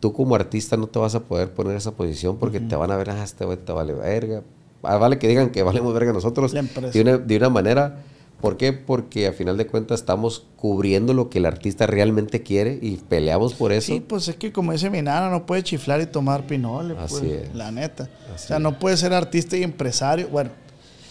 [0.00, 2.96] Tú como artista no te vas a poder poner esa posición porque te van a
[2.96, 4.42] ver, ah, este güey te vale verga.
[4.82, 8.04] Ah, vale que digan que valemos verga nosotros de una, de una manera
[8.44, 8.74] ¿Por qué?
[8.74, 13.54] Porque a final de cuentas estamos cubriendo lo que el artista realmente quiere y peleamos
[13.54, 13.86] por eso.
[13.86, 16.94] Sí, pues es que como dice mi nana, no puede chiflar y tomar pinole.
[16.98, 17.54] Así pues, es.
[17.54, 18.10] La neta.
[18.34, 20.28] o sea, no puedes ser artista y empresario.
[20.28, 20.50] Bueno,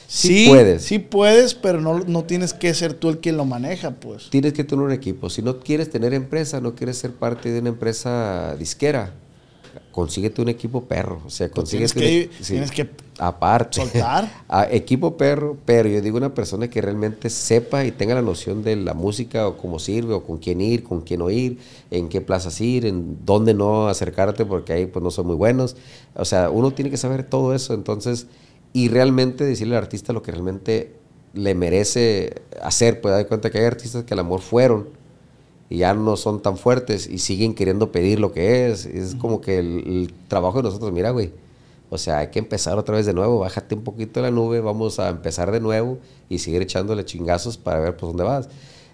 [0.05, 0.83] sí, puedes.
[0.83, 4.29] Sí puedes, pero no, no tienes que ser tú el quien lo maneja, pues.
[4.29, 5.27] Tienes que tener un equipo.
[5.31, 9.11] Si no quieres tener empresa, no quieres ser parte de una empresa disquera,
[9.93, 11.21] consíguete un equipo perro.
[11.25, 11.93] O sea, consíguete.
[11.93, 12.89] Tienes que, tienes que
[13.19, 13.79] aparte.
[13.79, 14.43] Soltar.
[14.49, 18.63] a equipo perro, pero yo digo una persona que realmente sepa y tenga la noción
[18.63, 21.59] de la música o cómo sirve, o con quién ir, con quién oír,
[21.91, 25.77] en qué plazas ir, en dónde no acercarte, porque ahí pues no son muy buenos.
[26.15, 27.75] O sea, uno tiene que saber todo eso.
[27.75, 28.25] Entonces,
[28.73, 30.95] y realmente decirle al artista lo que realmente
[31.35, 32.99] le merece hacer.
[32.99, 35.02] Pues dar cuenta que hay artistas que al amor fueron
[35.73, 38.85] y ya no son tan fuertes y siguen queriendo pedir lo que es.
[38.85, 41.31] Es como que el, trabajo de nosotros, mira, güey,
[41.89, 44.61] o sea, hay que empezar otra vez de nuevo, bájate un poquito de la nube,
[44.61, 45.97] vamos a empezar de nuevo
[46.29, 48.49] y seguir echándole chingazos para ver por dónde vas.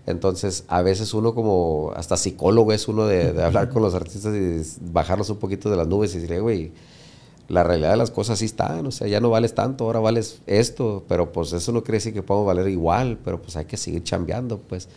[0.06, 4.34] Entonces, a veces uno como, hasta psicólogo es uno de, de hablar con los artistas
[4.34, 6.72] y bajarlos un poquito de las nubes y decirle, güey,
[7.50, 10.42] la realidad de las cosas sí están, o sea, ya no vales tanto, ahora vales
[10.46, 13.76] esto, pero pues eso no quiere decir que podamos valer igual, pero pues hay que
[13.76, 14.88] seguir chambeando, pues.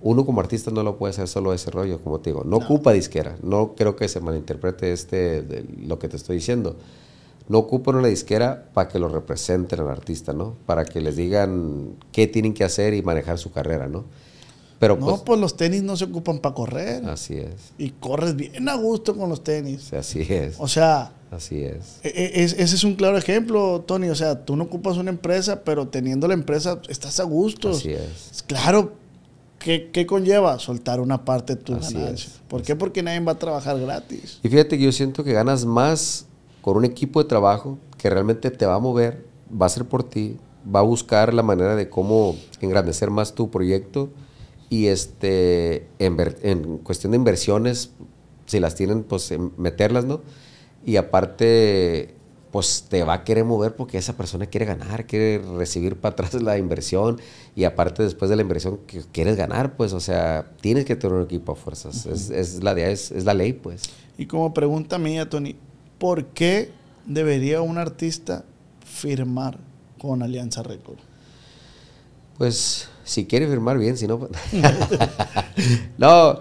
[0.00, 2.92] Uno como artista no lo puede hacer solo ese rollo, como te digo, no, ocupa
[2.92, 6.76] disquera, no creo que se malinterprete este, de lo que te estoy diciendo.
[7.48, 10.54] No ocupa una disquera para que lo representen al artista, ¿no?
[10.66, 14.04] Para que les digan qué tienen que hacer y manejar su carrera, ¿no?
[14.78, 17.04] Pero no, pues, pues los tenis no se ocupan para correr.
[17.06, 17.72] Así es.
[17.78, 19.92] Y corres bien a gusto con los tenis.
[19.92, 20.56] así es.
[20.58, 22.00] O sea, Así es.
[22.02, 24.08] E, e, ese es un claro ejemplo, Tony.
[24.08, 27.70] O sea, tú no ocupas una empresa, pero teniendo la empresa estás a gusto.
[27.70, 28.44] Así es.
[28.46, 28.92] Claro,
[29.58, 30.58] ¿qué, conlleva?
[30.58, 32.30] Soltar una parte de tu ganancia.
[32.48, 32.76] ¿Por qué?
[32.76, 34.40] Porque nadie va a trabajar gratis.
[34.42, 36.26] Y fíjate que yo siento que ganas más
[36.62, 40.04] con un equipo de trabajo que realmente te va a mover, va a ser por
[40.04, 40.36] ti,
[40.74, 44.10] va a buscar la manera de cómo engrandecer más tu proyecto
[44.70, 47.90] y este en, en cuestión de inversiones,
[48.46, 50.20] si las tienen, pues meterlas, ¿no?
[50.88, 52.14] Y aparte,
[52.50, 56.32] pues te va a querer mover porque esa persona quiere ganar, quiere recibir para atrás
[56.40, 57.20] la inversión
[57.54, 61.14] y aparte después de la inversión que quieres ganar, pues, o sea, tienes que tener
[61.14, 63.82] un equipo a fuerzas, es, es, la, es, es la ley, pues.
[64.16, 65.56] Y como pregunta mía, Tony,
[65.98, 66.70] ¿por qué
[67.04, 68.46] debería un artista
[68.82, 69.58] firmar
[69.98, 71.00] con Alianza Record?
[72.38, 74.20] Pues si quiere firmar bien, si no...
[74.20, 74.30] Pues,
[75.98, 76.38] no.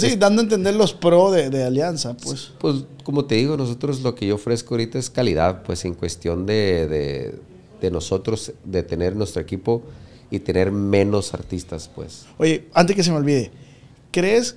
[0.00, 2.52] Sí, dando a entender los pros de, Alianza, pues.
[2.58, 6.46] Pues como te digo, nosotros lo que yo ofrezco ahorita es calidad, pues en cuestión
[6.46, 7.38] de,
[7.80, 9.82] de, nosotros, de tener nuestro equipo
[10.30, 12.26] y tener menos artistas, pues.
[12.38, 13.50] Oye, antes que se me olvide,
[14.10, 14.56] ¿crees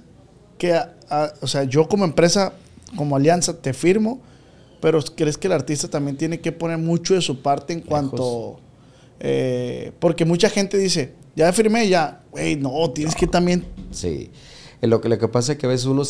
[0.57, 0.79] que,
[1.41, 2.53] o sea, yo como empresa,
[2.95, 4.21] como Alianza, te firmo,
[4.81, 8.59] pero ¿crees que el artista también tiene que poner mucho de su parte en cuanto...
[9.19, 13.65] Eh, porque mucha gente dice, ya firmé, ya, güey, no, tienes que también...
[13.91, 14.29] Sí,
[14.87, 16.03] lo que, lo que pasa es que a veces uno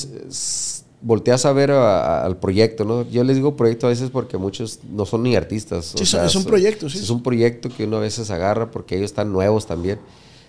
[1.02, 3.04] volteas a ver al proyecto, ¿no?
[3.10, 5.94] Yo les digo proyecto a veces porque muchos no son ni artistas.
[5.96, 7.00] Sí, es un proyecto, sí.
[7.00, 10.00] Es un proyecto que uno a veces agarra porque ellos están nuevos también.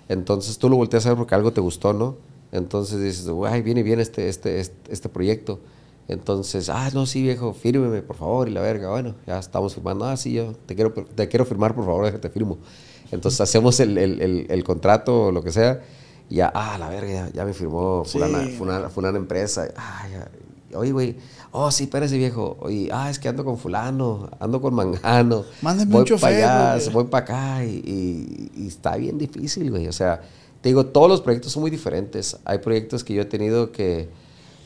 [0.08, 2.16] Entonces tú lo volteas a ver porque algo te gustó, ¿no?
[2.52, 5.58] Entonces dices, ay, viene bien este, este, este, este proyecto.
[6.06, 10.04] Entonces, ah, no, sí, viejo, fírmeme, por favor, y la verga, bueno, ya estamos firmando,
[10.04, 12.58] ah, sí, yo te quiero, te quiero firmar, por favor, déjate firmo.
[13.10, 15.82] Entonces hacemos el, el, el, contrato o lo que sea,
[16.28, 21.16] y ya, ah, la verga, ya, me firmó fulana, fulana, empresa, ah, ya, oye, güey,
[21.52, 25.92] oh, sí, espérese, viejo, oye, ah, es que ando con fulano, ando con mangano, Mándeme
[25.92, 30.22] voy para allá, voy para acá, y, y, y está bien difícil, güey, o sea,
[30.60, 34.08] te digo, todos los proyectos son muy diferentes, hay proyectos que yo he tenido que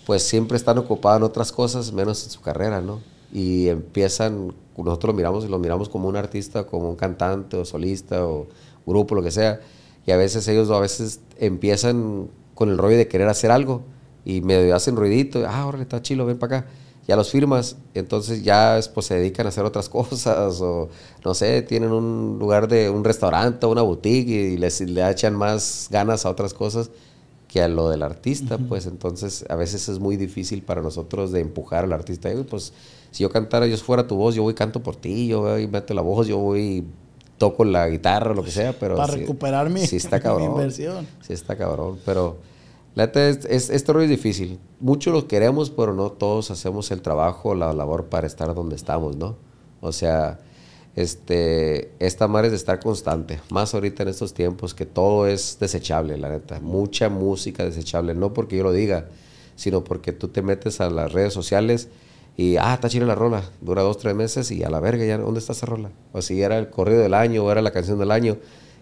[0.09, 3.01] pues siempre están ocupados en otras cosas menos en su carrera, ¿no?
[3.31, 7.67] Y empiezan, nosotros lo miramos y lo miramos como un artista, como un cantante o
[7.67, 8.47] solista o
[8.87, 9.61] grupo, lo que sea,
[10.09, 13.83] y a veces ellos a veces empiezan con el rollo de querer hacer algo
[14.25, 16.69] y me hacen ruidito, ah, ahora está chilo, ven para acá.
[17.07, 20.89] Ya los firmas, entonces ya pues, se dedican a hacer otras cosas o
[21.23, 25.35] no sé, tienen un lugar de un restaurante o una boutique y les, le echan
[25.35, 26.89] más ganas a otras cosas
[27.47, 31.41] que a lo del artista, pues entonces a veces es muy difícil para nosotros de
[31.41, 32.31] empujar al artista.
[32.49, 32.73] pues
[33.11, 35.65] si yo cantara, yo fuera tu voz, yo voy y canto por ti, yo voy
[35.65, 36.85] y meto la voz, yo voy y
[37.39, 38.97] toco la guitarra, lo que sea, pero...
[38.97, 41.07] Para recuperar mi, está cabrón, inversión.
[41.23, 42.37] Sí está cabrón, pero
[42.95, 44.59] la neta es, es, este rollo es difícil.
[44.81, 49.17] Muchos lo queremos, pero no todos hacemos el trabajo, la labor para estar donde estamos,
[49.17, 49.37] ¿no?
[49.81, 50.41] O sea,
[50.99, 55.59] este, esta madre es de estar constante, más ahorita en estos tiempos que todo es
[55.61, 59.07] desechable, la neta, mucha música desechable, no porque yo lo diga,
[59.55, 61.89] sino porque tú te metes a las redes sociales
[62.39, 65.19] y, ah, está chida la rola, dura dos, tres meses y a la verga, ya,
[65.19, 65.91] ¿dónde está esa rola?
[66.13, 68.37] O si era el corrido del año o era la canción del año,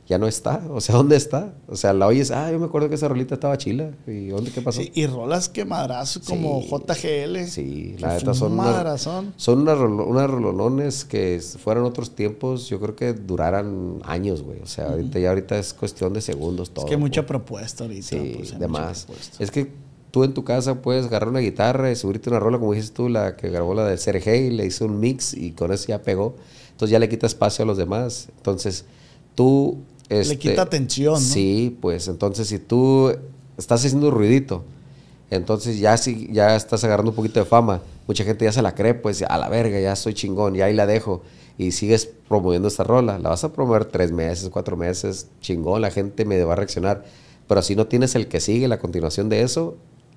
[0.06, 0.62] ya no está.
[0.70, 1.54] O sea, ¿dónde está?
[1.66, 3.92] O sea, la oyes, ah, yo me acuerdo que esa rolita estaba chila.
[4.06, 4.82] ¿Y dónde qué pasó?
[4.82, 7.46] y rolas que madrazos como JGL.
[7.46, 8.52] Sí, la neta son.
[8.52, 14.60] Una, son unas, rolonones que fueran otros tiempos, yo creo que duraran años, güey.
[14.60, 16.84] O sea, ahorita ya ahorita es cuestión de segundos todo.
[16.84, 18.06] Es que hay mucha propuesta ahorita.
[18.06, 19.06] Sí, pues, demás.
[19.38, 19.85] Es que
[20.16, 23.10] tú en tu casa puedes agarrar una guitarra y subirte una rola, como dices tú,
[23.10, 26.36] la que grabó la de Sergey, le hizo un mix y con eso ya pegó.
[26.70, 28.28] Entonces ya le quita espacio a los demás.
[28.38, 28.86] Entonces
[29.34, 29.76] tú
[30.08, 31.20] le este, quita atención, ¿no?
[31.20, 33.14] Sí, pues entonces si tú
[33.58, 34.64] estás haciendo ruidito,
[35.30, 38.74] entonces ya, si, ya estás agarrando un poquito de fama, mucha gente ya se la
[38.74, 41.20] cree, pues a la verga, ya soy chingón, y ahí la dejo.
[41.58, 43.18] Y sigues promoviendo esta rola.
[43.18, 47.04] La vas a promover tres meses, cuatro meses, chingón, la gente me va a reaccionar.
[47.46, 49.76] Pero si no tienes el que sigue, la continuación de eso,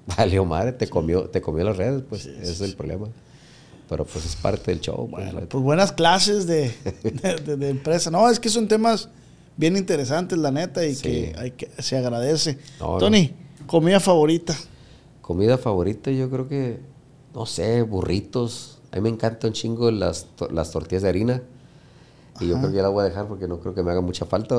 [0.18, 3.08] vale, madre, te comió, te comió las redes, pues ese es el problema.
[3.90, 5.10] Pero pues es parte del show.
[5.10, 6.72] Pues, bueno, pues, buenas clases de,
[7.04, 8.12] de, empresa.
[8.12, 9.10] No, es que son temas
[9.58, 12.60] bien interesantes, la neta, y que, hay que se agradece.
[12.78, 13.34] Tony,
[13.66, 14.56] comida favorita.
[15.22, 16.80] Comida favorita, yo creo que,
[17.34, 18.80] no sé, burritos.
[18.92, 21.44] A mí me encantan un chingo las, las tortillas de harina.
[22.40, 24.02] Y yo creo que ya la voy a dejar porque no creo que me haga
[24.02, 24.56] mucha falta.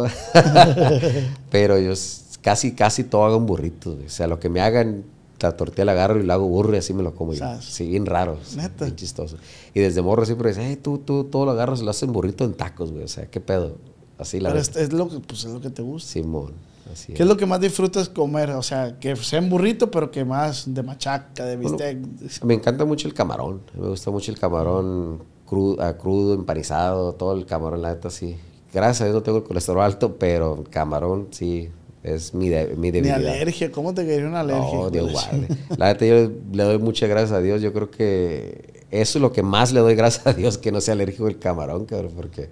[1.50, 1.94] Pero yo
[2.42, 3.96] casi, casi todo hago un burrito.
[4.04, 5.04] O sea, lo que me hagan,
[5.46, 7.44] la tortilla la agarro y la hago burro y así me lo como yo.
[7.60, 8.38] Sí, bien raro.
[8.56, 8.84] Neta.
[8.84, 9.36] Bien chistoso.
[9.74, 12.44] Y desde morro siempre dice, hey, tú, tú, todo lo agarras y lo hacen burrito
[12.44, 13.04] en tacos, güey.
[13.04, 13.76] O sea, qué pedo.
[14.18, 16.10] Así la Pero es, lo que, pues, es lo que te gusta.
[16.10, 16.52] Simón.
[16.92, 17.28] Así ¿Qué es.
[17.28, 18.50] lo que más disfrutas comer?
[18.50, 21.98] O sea, que sea un burrito, pero que más de machaca, de bistec.
[22.44, 23.62] me encanta mucho el camarón.
[23.74, 28.36] Me gusta mucho el camarón crudo, ah, crudo, empanizado, todo el camarón, la neta, sí.
[28.72, 31.70] Gracias a Dios no tengo el colesterol alto, pero camarón, sí,
[32.02, 33.18] es mi, de, mi debilidad.
[33.18, 34.74] Mi alergia, ¿cómo te quedaría una alergia?
[34.74, 35.48] No, Dios guarde.
[35.76, 37.60] La neta, yo le doy muchas gracias a Dios.
[37.60, 40.80] Yo creo que eso es lo que más le doy gracias a Dios que no
[40.80, 42.48] sea alérgico el camarón, cabrón, porque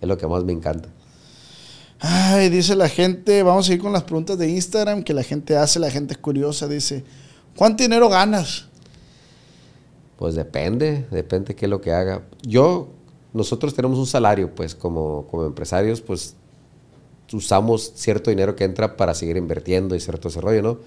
[0.00, 0.88] es lo que más me encanta.
[1.98, 5.56] Ay, dice la gente, vamos a ir con las preguntas de Instagram que la gente
[5.56, 7.04] hace, la gente es curiosa, dice,
[7.56, 8.66] ¿cuánto dinero ganas?
[10.18, 12.22] Pues depende, depende qué es lo que haga.
[12.42, 12.88] Yo,
[13.32, 16.36] nosotros tenemos un salario, pues como, como empresarios, pues
[17.32, 20.78] usamos cierto dinero que entra para seguir invirtiendo y cierto desarrollo, ¿no?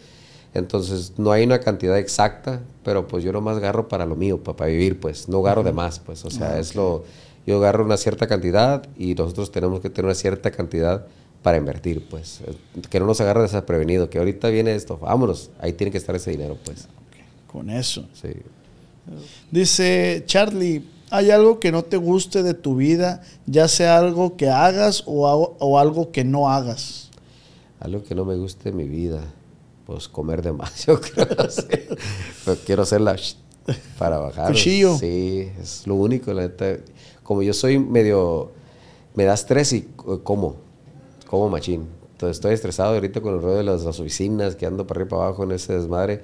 [0.53, 4.65] Entonces, no hay una cantidad exacta, pero pues yo nomás agarro para lo mío, para,
[4.65, 7.03] vivir, pues, no agarro de más, pues, o sea, ah, es lo,
[7.45, 11.05] yo agarro una cierta cantidad y nosotros tenemos que tener una cierta cantidad
[11.43, 12.41] para invertir, pues,
[12.89, 16.31] que no nos agarre desaprevenido, que ahorita viene esto, vámonos, ahí tiene que estar ese
[16.31, 16.87] dinero, pues.
[17.45, 18.07] Con eso.
[18.13, 18.29] Sí.
[19.51, 24.49] Dice Charlie, ¿hay algo que no te guste de tu vida, ya sea algo que
[24.49, 27.09] hagas o, algo que no hagas?
[27.79, 29.21] Algo que no me guste de mi vida,
[29.85, 30.99] pues comer demasiado,
[32.45, 32.57] creo.
[32.65, 33.15] quiero hacerla
[33.97, 34.47] para bajar.
[34.47, 34.97] Cuchillo.
[34.97, 36.77] Sí, es lo único, la neta.
[37.23, 38.51] Como yo soy medio,
[39.15, 39.87] me da estrés y
[40.23, 40.55] como,
[41.27, 41.87] como machín.
[42.11, 45.07] Entonces estoy estresado ahorita con el rollo de las, las oficinas, que ando para arriba
[45.07, 46.23] y para abajo en ese desmadre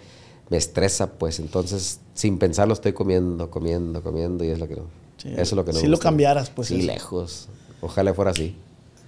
[0.50, 4.84] me estresa, pues entonces sin pensarlo estoy comiendo, comiendo, comiendo y es lo que no.
[5.24, 5.80] eso es lo que no.
[5.80, 6.70] Si lo cambiaras, pues.
[6.70, 7.48] Sí, lejos.
[7.82, 8.56] Ojalá fuera así.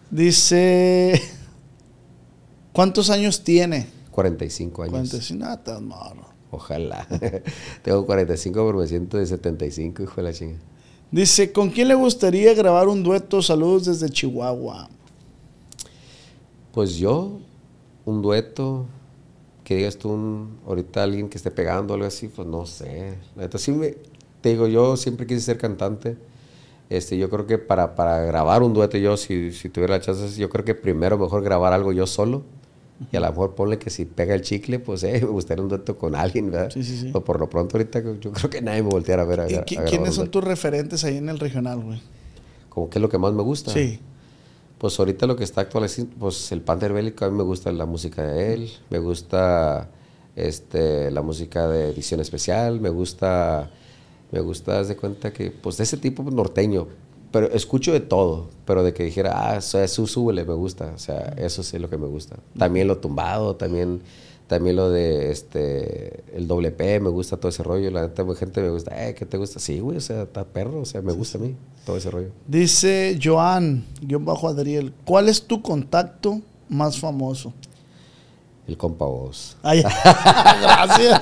[0.09, 1.21] Dice,
[2.73, 3.87] ¿cuántos años tiene?
[4.11, 4.91] 45 años.
[4.91, 7.07] 45, nada, no, Ojalá.
[7.83, 10.57] Tengo 45, pero me siento de 75, hijo de la chinga.
[11.11, 13.41] Dice, ¿con quién le gustaría grabar un dueto?
[13.41, 14.89] Saludos desde Chihuahua.
[16.73, 17.39] Pues yo,
[18.05, 18.85] un dueto,
[19.67, 23.15] que digas tú un, ahorita alguien que esté pegando algo así, pues no sé.
[23.57, 23.97] sí me,
[24.39, 26.15] te digo, yo siempre quise ser cantante.
[26.89, 30.39] Este, yo creo que para, para grabar un dueto yo, si, si tuviera la chance,
[30.39, 32.43] yo creo que primero mejor grabar algo yo solo.
[33.11, 35.67] Y a lo mejor ponle que si pega el chicle, pues eh, me gustaría un
[35.67, 36.69] dueto con alguien, ¿verdad?
[36.71, 37.05] Sí, sí, sí.
[37.07, 39.41] Pero por lo pronto ahorita yo creo que nadie me volteara a ver.
[39.41, 42.01] A, ¿Y quiénes son tus referentes ahí en el regional, güey?
[42.69, 43.73] Como que es lo que más me gusta.
[43.73, 43.99] Sí.
[44.77, 47.71] Pues ahorita lo que está actual es pues el Panther Bélico, a mí me gusta
[47.71, 49.89] la música de él, me gusta
[50.35, 53.71] este, la música de edición especial, me gusta,
[54.31, 56.87] me gusta, de cuenta que, pues de ese tipo norteño,
[57.31, 61.33] pero escucho de todo, pero de que dijera, ah, eso, súbele, me gusta, o sea,
[61.37, 62.37] eso sí es lo que me gusta.
[62.57, 64.01] También lo tumbado, también
[64.47, 67.91] también lo de este el doble P, me gusta todo ese rollo.
[67.91, 69.59] La neta, gente me gusta, eh, ¿qué te gusta?
[69.59, 72.29] Sí, güey, o sea, está perro, o sea, me gusta a mí todo ese rollo.
[72.47, 77.53] Dice Joan, yo bajo Adriel, ¿cuál es tu contacto más famoso?
[78.67, 79.57] El compa vos.
[79.63, 79.81] Ay,
[80.61, 81.21] gracias.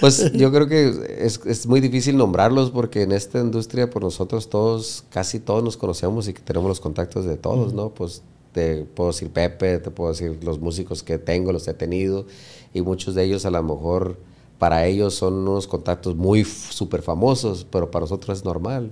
[0.00, 0.88] pues yo creo que
[1.18, 5.76] es, es, muy difícil nombrarlos porque en esta industria, por nosotros todos, casi todos nos
[5.76, 7.90] conocemos y que tenemos los contactos de todos, ¿no?
[7.90, 8.22] Pues
[8.56, 12.24] te puedo decir Pepe, te puedo decir los músicos que tengo, los he tenido,
[12.72, 14.18] y muchos de ellos a lo mejor
[14.58, 18.90] para ellos son unos contactos muy súper famosos, pero para nosotros es normal.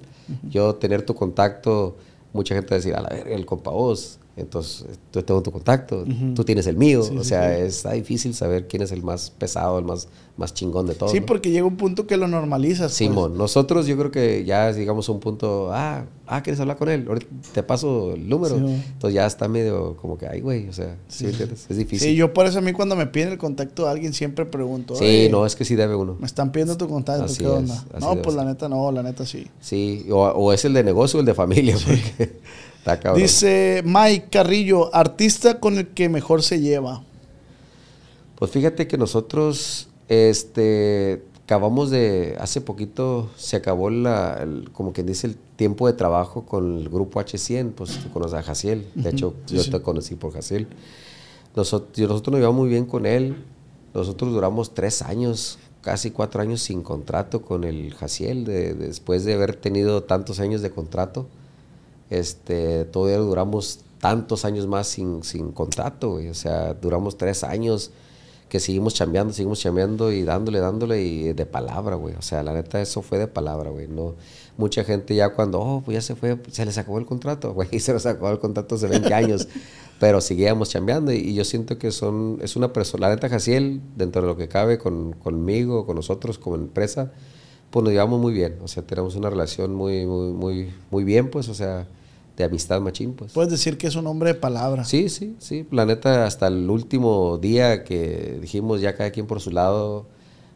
[0.50, 1.96] Yo tener tu contacto,
[2.34, 5.52] mucha gente va a decir, a la verga, el compa vos, entonces, yo tengo tu
[5.52, 6.04] contacto,
[6.34, 7.02] tú tienes el mío.
[7.02, 10.94] o sea, es difícil saber quién es el más pesado, el más, más chingón de
[10.94, 11.12] todos.
[11.12, 12.86] Sí, porque llega un punto que lo normalizas.
[12.86, 12.94] Pues.
[12.94, 16.88] Simón, nosotros yo creo que ya llegamos a un punto, ah, ah, ¿quieres hablar con
[16.88, 17.04] él?
[17.06, 18.56] Ahorita te paso el número.
[18.56, 21.66] Entonces ya está medio como que, ay, güey, o sea, ¿sí, entiendes?
[21.68, 22.08] Es difícil.
[22.08, 24.96] Sí, yo por eso a mí cuando me piden el contacto de alguien siempre pregunto.
[24.96, 26.16] Sí, no, es que sí debe uno.
[26.18, 27.84] Me están pidiendo tu contacto, ¿qué onda?
[28.00, 29.46] no, pues la neta no, la neta sí.
[29.60, 32.40] Sí, o, o, es el de negocio o el de familia, porque...
[33.14, 37.02] Dice Mike Carrillo, artista con el que mejor se lleva.
[38.36, 45.28] Pues fíjate que nosotros, este, acabamos de, hace poquito se acabó la, como quien dice,
[45.28, 49.34] el tiempo de trabajo con el grupo H100, pues tú conoces a Jaciel, de hecho
[49.46, 50.66] yo te conocí por Jaciel.
[51.56, 53.36] Nosotros, nosotros nos llevamos muy bien con él,
[53.94, 59.54] nosotros duramos tres años, casi cuatro años sin contrato con el Jaciel, después de haber
[59.54, 61.28] tenido tantos años de contrato
[62.10, 67.90] este, todavía duramos tantos años más sin, sin contrato, O sea, duramos tres años
[68.48, 72.14] que seguimos chambeando, seguimos chambeando y dándole, dándole y de palabra, güey.
[72.14, 73.88] O sea, la neta, eso fue de palabra, güey.
[73.88, 74.14] No,
[74.56, 77.68] mucha gente ya cuando, oh, pues ya se fue, se les acabó el contrato, güey.
[77.72, 79.48] Y se les acabó el contrato hace 20 años.
[79.98, 84.22] pero seguíamos chambeando y, yo siento que son, es una persona, la neta, Jaciel, dentro
[84.22, 87.12] de lo que cabe con, conmigo, con nosotros como empresa,
[87.74, 91.28] pues nos llevamos muy bien, o sea, tenemos una relación muy, muy, muy, muy bien,
[91.28, 91.88] pues, o sea,
[92.36, 93.32] de amistad machín, pues.
[93.32, 94.84] Puedes decir que es un hombre de palabra.
[94.84, 99.40] Sí, sí, sí, la neta, hasta el último día que dijimos ya cada quien por
[99.40, 100.06] su lado,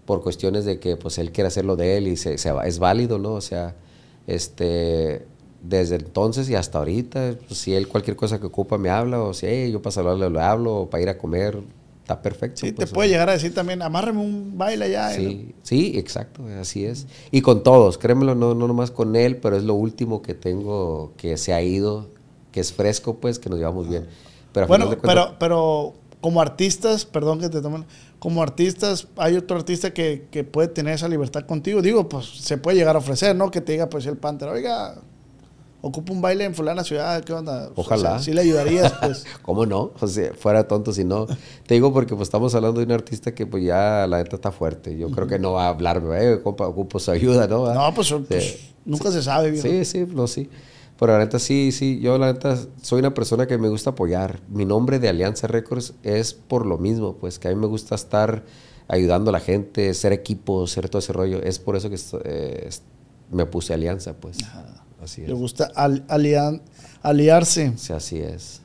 [0.06, 3.32] por cuestiones de que, pues, él quiere hacerlo de él y se, es válido, ¿no?
[3.32, 3.74] O sea,
[4.28, 5.26] este,
[5.60, 9.34] desde entonces y hasta ahorita, pues, si él cualquier cosa que ocupa me habla, o
[9.34, 11.58] si yo para saludarle le hablo, o para ir a comer,
[12.08, 12.60] está perfecto.
[12.60, 15.10] Sí, te pues, puede llegar a decir también, amárrame un baile allá.
[15.10, 17.06] Sí, sí, exacto, así es.
[17.30, 21.12] Y con todos, créemelo, no, no nomás con él, pero es lo último que tengo
[21.18, 22.08] que se ha ido,
[22.50, 24.06] que es fresco, pues, que nos llevamos bien.
[24.52, 27.84] Pero bueno, cuentas- pero, pero como artistas, perdón que te tomen,
[28.18, 31.82] como artistas, hay otro artista que, que puede tener esa libertad contigo.
[31.82, 33.50] Digo, pues se puede llegar a ofrecer, ¿no?
[33.50, 34.96] Que te diga, pues el Panther, oiga,
[35.80, 37.70] ocupa un baile en fulana ciudad, ¿qué onda?
[37.74, 38.10] Ojalá.
[38.10, 39.24] O sea, sí le ayudarías, pues.
[39.42, 39.92] ¿Cómo no?
[40.00, 41.26] O sea, fuera tonto si no.
[41.66, 44.52] Te digo porque pues estamos hablando de un artista que pues ya la neta está
[44.52, 44.96] fuerte.
[44.96, 47.72] Yo creo que no va a hablarme, eh, compa, ocupo su ayuda, ¿no?
[47.72, 49.68] no, pues, pues, nunca se sabe, viejo.
[49.68, 50.48] Sí, sí, no, sí.
[50.98, 54.40] Pero la neta sí, sí, yo la neta soy una persona que me gusta apoyar.
[54.48, 57.94] Mi nombre de Alianza Records es por lo mismo, pues que a mí me gusta
[57.94, 58.42] estar
[58.88, 61.40] ayudando a la gente, ser equipo, ser todo ese rollo.
[61.40, 62.68] Es por eso que eh,
[63.30, 64.38] me puse Alianza, pues.
[65.08, 65.28] Así es.
[65.28, 66.60] Le gusta al- alian-
[67.02, 67.72] aliarse.
[67.76, 68.60] Sí, así es.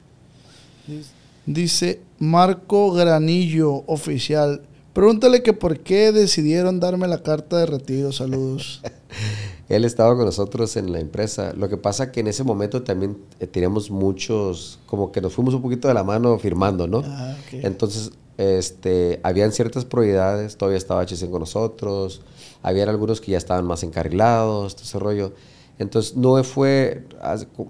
[1.45, 4.61] Dice Marco Granillo, oficial.
[4.93, 8.11] Pregúntale que por qué decidieron darme la carta de retiro.
[8.11, 8.81] Saludos.
[9.69, 11.53] Él estaba con nosotros en la empresa.
[11.55, 15.53] Lo que pasa que en ese momento también eh, teníamos muchos, como que nos fuimos
[15.53, 17.01] un poquito de la mano firmando, ¿no?
[17.05, 17.35] Ah.
[17.51, 20.57] Entonces, este, habían ciertas prioridades.
[20.57, 22.21] Todavía estaba HC con nosotros.
[22.61, 25.33] Habían algunos que ya estaban más encarrilados, todo ese rollo.
[25.79, 27.05] Entonces, no fue,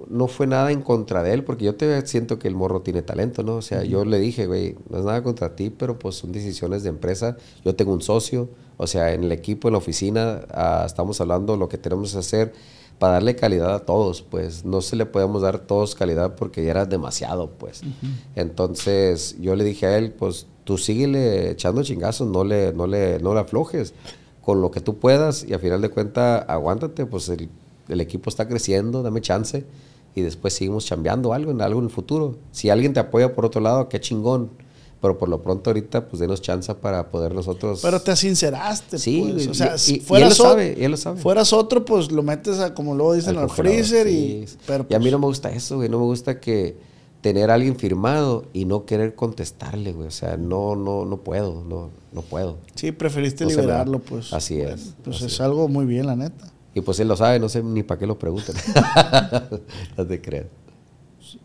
[0.09, 3.01] no fue nada en contra de él, porque yo te siento que el morro tiene
[3.01, 3.55] talento, ¿no?
[3.55, 6.83] O sea, yo le dije, güey, no es nada contra ti, pero pues son decisiones
[6.83, 7.37] de empresa.
[7.63, 11.55] Yo tengo un socio, o sea, en el equipo, en la oficina, ah, estamos hablando
[11.55, 12.53] lo que tenemos que hacer
[12.99, 16.71] para darle calidad a todos, pues no se le podemos dar todos calidad porque ya
[16.71, 17.81] era demasiado, pues.
[18.35, 23.19] Entonces yo le dije a él, pues tú síguele echando chingazos, no le, no le,
[23.19, 23.93] no le aflojes
[24.41, 27.49] con lo que tú puedas y a final de cuentas aguántate, pues el,
[27.89, 29.65] el equipo está creciendo, dame chance
[30.15, 32.37] y después seguimos chambeando algo en algo en el futuro.
[32.51, 34.49] Si alguien te apoya por otro lado, qué chingón.
[35.01, 37.81] Pero por lo pronto ahorita, pues denos chance para poder nosotros...
[37.81, 39.47] Pero te sinceraste, Sí, pues.
[39.49, 41.19] O sea, y- si y- y fueras, él lo sabe, y él lo sabe.
[41.19, 44.45] fueras otro, pues lo metes a, como luego dicen, al, freezer y...
[44.65, 45.89] Pero, y a mí pues, no me gusta eso, güey.
[45.89, 46.77] No me gusta que
[47.19, 50.07] tener a alguien firmado y no querer contestarle, güey.
[50.07, 52.59] O sea, no, no, no puedo, no, no puedo.
[52.75, 54.31] Sí, preferiste No liberarlo, pues.
[54.31, 55.41] Así es, pues así es es.
[55.41, 56.49] algo muy bien, la neta.
[56.75, 58.55] Y pues él lo sabe, no sé ni para qué lo preguntan.
[59.97, 60.45] no te creas.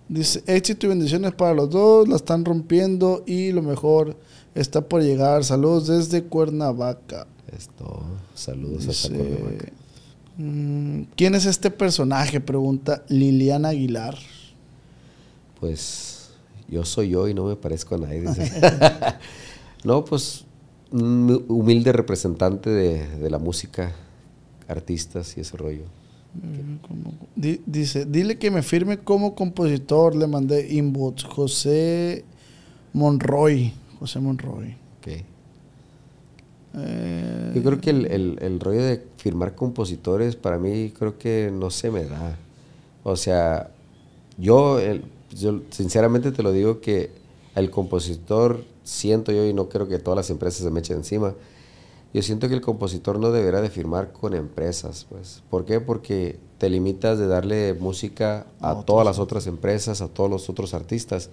[0.09, 4.17] Dice, éxito y bendiciones para los dos, la están rompiendo y lo mejor
[4.55, 5.45] está por llegar.
[5.45, 7.27] Saludos desde Cuernavaca.
[7.55, 8.03] Esto,
[8.35, 9.73] saludos hasta Dice, Cuernavaca.
[10.39, 12.41] mm, ¿Quién es este personaje?
[12.41, 14.17] Pregunta Liliana Aguilar.
[15.61, 16.31] Pues
[16.69, 18.25] yo soy yo y no me parezco a nadie.
[19.85, 20.45] no, pues
[20.91, 23.93] un humilde representante de, de la música,
[24.69, 25.83] artistas y ese rollo.
[27.35, 30.15] Di- dice, dile que me firme como compositor.
[30.15, 31.25] Le mandé inbox.
[31.25, 32.25] José
[32.93, 33.73] Monroy.
[33.99, 34.77] José Monroy.
[35.01, 35.25] Ok.
[36.75, 41.51] Eh, Yo creo que el, el- el rollo de firmar compositores para mí creo que
[41.53, 42.37] no se me da.
[43.05, 43.71] O sea,
[44.37, 45.03] yo, el-
[45.35, 47.11] yo sinceramente te lo digo que
[47.55, 51.35] el compositor siento yo y no creo que todas las empresas se me echen encima.
[52.15, 55.43] Yo siento que el compositor no deberá de firmar con empresas, pues.
[55.51, 55.81] ¿Por qué?
[55.81, 60.73] Porque te limitas de darle música a todas las otras empresas, a todos los otros
[60.73, 61.29] artistas.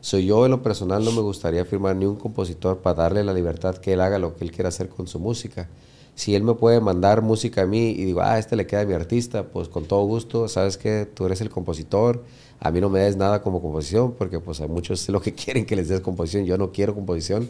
[0.00, 3.32] Soy yo en lo personal no me gustaría firmar ni un compositor para darle la
[3.32, 5.68] libertad que él haga lo que él quiera hacer con su música.
[6.14, 8.84] Si él me puede mandar música a mí y digo, ah, este le queda a
[8.84, 12.24] mi artista, pues con todo gusto, sabes que tú eres el compositor,
[12.58, 15.32] a mí no me des nada como composición, porque pues a muchos es lo que
[15.36, 17.48] quieren que les des composición, yo no quiero composición.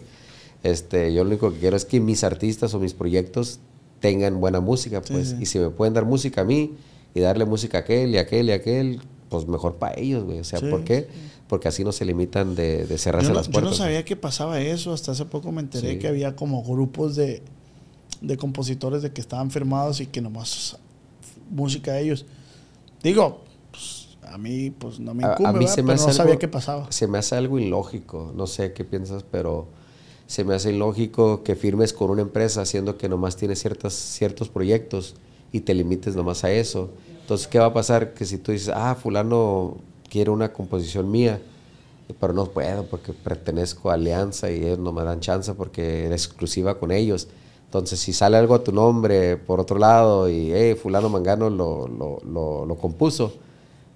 [0.63, 3.61] Este, yo lo único que quiero es que mis artistas o mis proyectos
[4.01, 5.31] tengan buena música, pues.
[5.31, 5.37] sí.
[5.41, 6.75] Y si me pueden dar música a mí
[7.15, 10.25] y darle música a aquel y a aquel y a aquel, pues mejor para ellos,
[10.25, 10.41] güey.
[10.41, 11.07] O sea, Sí, ¿por qué?
[11.49, 13.73] Porque así no se limitan de, de cerrarse yo, no, las yo puertas.
[13.73, 14.93] no sabía que pasaba eso.
[14.93, 15.99] Hasta hace poco me enteré Sí.
[15.99, 17.43] que había como grupos de,
[18.21, 20.77] de compositores de que estaban firmados y que nomás
[21.51, 22.27] música de ellos.
[23.03, 23.41] Digo,
[23.71, 26.33] pues, a mí pues no me A- a incumbe, mí se me pero no sabía
[26.33, 26.87] algo- qué pasaba.
[26.93, 29.69] Se me hace algo ilógico, no sé qué piensas, pero
[30.29, 34.51] se me hace ilógico que firmes con una empresa haciendo que nomás tienes ciertas, ciertos
[34.51, 35.15] proyectos
[35.53, 36.91] y te limites nomás a eso.
[37.23, 38.13] Entonces, ¿qué va a pasar?
[38.13, 39.79] Que si tú dices, ah, fulano
[40.11, 41.41] quiere una composición mía,
[42.21, 46.27] pero no puedo porque pertenezco a Alianza y ellos no me dan chance porque eres
[46.27, 47.29] exclusiva con ellos.
[47.65, 51.89] Entonces, si sale algo a tu nombre por otro lado y, hey, fulano Mangano lo,
[51.89, 53.33] lo, lo, compuso,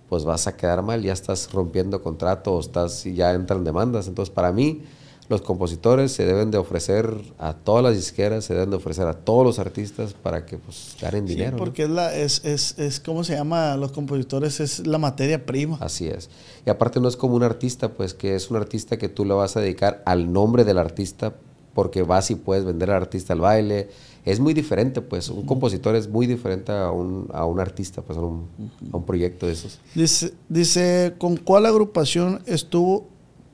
[0.09, 4.09] pues vas a quedar mal, ya estás rompiendo contrato o estás ya entran demandas.
[4.09, 4.83] Entonces, para mí,
[5.29, 9.15] los compositores se deben de ofrecer a todas las disqueras, se deben de ofrecer a
[9.15, 11.53] todos los artistas para que pues ganen Sí, dinero.
[11.53, 11.57] ¿no?
[11.59, 13.77] porque es la, es, es, es, ¿cómo se llama?
[13.77, 15.79] Los compositores es la materia prima.
[15.81, 16.29] Así es.
[16.67, 19.33] Y aparte no es como un artista, pues que es un artista que tú le
[19.35, 21.35] vas a dedicar al nombre del artista
[21.75, 23.89] porque vas y puedes vender al artista al baile.
[24.27, 25.31] Es muy diferente, pues.
[25.31, 28.47] Un compositor es muy diferente a un, a un artista, pues, a un,
[28.93, 29.81] a un proyecto de esos.
[29.95, 33.09] Dice, dice, ¿con cuál agrupación estuvo,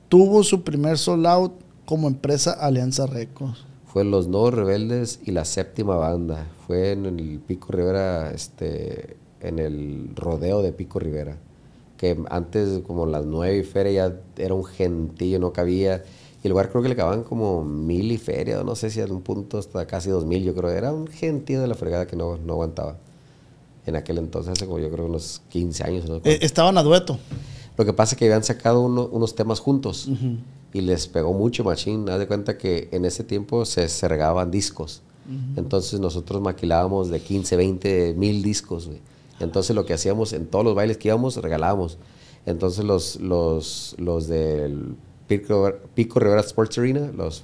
[0.09, 1.53] tuvo su primer sold out
[1.85, 3.65] como empresa Alianza Records?
[3.85, 6.47] Fue Los Nuevos Rebeldes y la séptima banda.
[6.67, 11.37] Fue en el Pico Rivera, este, en el rodeo de Pico Rivera.
[11.97, 16.03] Que antes, como las nueve y feria, ya era un gentillo, no cabía.
[16.43, 19.01] Y el lugar creo que le acababan como mil y feria, o no sé si
[19.01, 20.69] a un punto hasta casi dos mil, yo creo.
[20.69, 22.97] Era un gentío de la fregada que no, no aguantaba.
[23.85, 26.07] En aquel entonces, hace como yo creo unos 15 años.
[26.07, 26.17] ¿no?
[26.17, 27.17] Eh, estaban a dueto.
[27.79, 30.07] Lo que pasa es que habían sacado uno- unos temas juntos
[30.73, 32.07] y les pegó mucho machín.
[32.09, 35.01] Haz de cuenta que en ese tiempo se, se regaban discos.
[35.55, 38.87] Entonces nosotros maquilábamos de 15, 20 mil discos.
[38.87, 38.99] güey.
[39.39, 41.97] Entonces lo que hacíamos en todos los bailes que íbamos, regalábamos.
[42.45, 44.95] Entonces los, los, los del
[45.27, 47.41] Pico, Pico Rivera Sports Arena, los,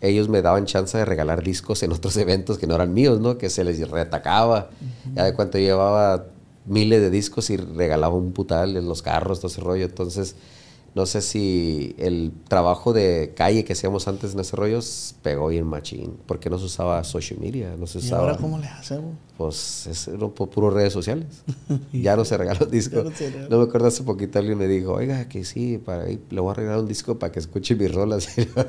[0.00, 3.36] ellos me daban chance de regalar discos en otros eventos que no eran míos, ¿no?
[3.38, 4.70] Que se les reatacaba.
[5.14, 6.26] Ya de cuánto llevaba
[6.68, 9.84] miles de discos y regalaba un putal en los carros, todo ese rollo.
[9.84, 10.36] Entonces,
[10.94, 14.80] no sé si el trabajo de calle que hacíamos antes en ese rollo
[15.22, 18.22] pegó bien machín, porque no se usaba social media, no se ¿Y usaba...
[18.22, 19.14] ahora cómo le hacemos?
[19.36, 21.26] Pues es no, por puras redes sociales.
[21.92, 23.04] ya no se regalan discos.
[23.04, 23.48] No.
[23.48, 26.50] No me acuerdo hace poquito alguien me dijo, oiga, que sí, para ahí le voy
[26.50, 28.28] a regalar un disco para que escuche mis rolas.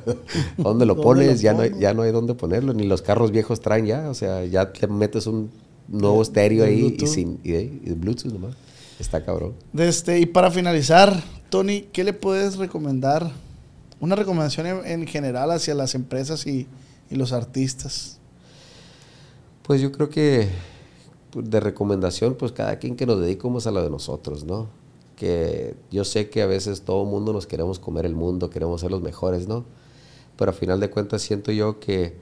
[0.57, 1.37] ¿Dónde lo ¿Dónde pones?
[1.37, 4.09] lo ya, no hay, ya no hay dónde ponerlo, ni los carros viejos traen ya.
[4.09, 5.49] O sea, ya te metes un
[5.91, 8.55] nuevo estéreo ahí y, sin, y, de- y de Bluetooth nomás.
[8.99, 9.53] Está cabrón.
[9.77, 13.31] Este, y para finalizar, Tony, ¿qué le puedes recomendar?
[14.01, 16.67] Una recomendación en, en general hacia las empresas y,
[17.09, 18.17] y los artistas.
[19.63, 20.47] Pues yo creo que
[21.31, 24.67] pues, de recomendación, pues cada quien que nos dediquemos a lo de nosotros, ¿no?
[25.15, 28.81] Que yo sé que a veces todo el mundo nos queremos comer el mundo, queremos
[28.81, 29.65] ser los mejores, ¿no?
[30.37, 32.15] Pero a final de cuentas siento yo que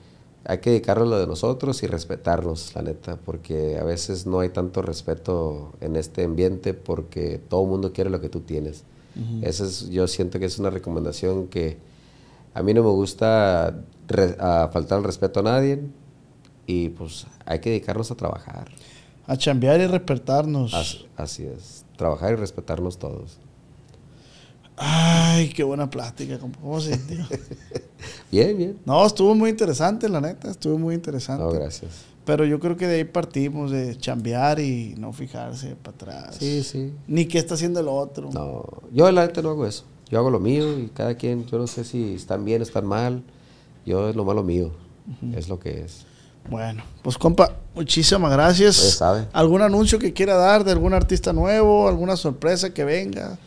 [0.50, 4.39] hay que dedicarnos a lo de nosotros y respetarnos, la neta, porque a veces no
[4.39, 8.84] hay tanto respeto en este ambiente porque todo el mundo quiere lo que tú tienes.
[9.41, 11.78] Esa es, yo siento que es una recomendación que
[12.54, 15.82] a mí no me gusta re- a faltar el respeto a nadie
[16.66, 18.70] y pues hay que dedicarnos a trabajar.
[19.26, 20.74] A chambear y respetarnos.
[20.74, 23.38] Así, así es, trabajar y respetarnos todos.
[24.78, 26.38] Ay, qué buena plática.
[26.39, 26.59] compa.
[26.59, 27.25] ¿Cómo se sintió?
[28.32, 28.78] Bien, bien.
[28.86, 30.51] No, estuvo muy interesante, la neta.
[30.51, 31.43] Estuvo muy interesante.
[31.43, 32.05] No, gracias.
[32.25, 36.36] Pero yo creo que de ahí partimos, de chambear y no fijarse para atrás.
[36.38, 36.93] Sí, sí.
[37.07, 38.30] Ni qué está haciendo el otro.
[38.34, 39.86] No, yo la neta no hago eso.
[40.09, 42.86] Yo hago lo mío y cada quien, yo no sé si están bien o están
[42.86, 43.23] mal.
[43.86, 44.71] Yo es lo malo mío.
[45.34, 46.05] Es lo que es.
[46.49, 48.78] Bueno, pues compa, muchísimas gracias.
[48.78, 49.28] Ya sabe.
[49.34, 51.88] ¿Algún anuncio que quiera dar de algún artista nuevo?
[51.88, 53.38] ¿Alguna sorpresa que venga?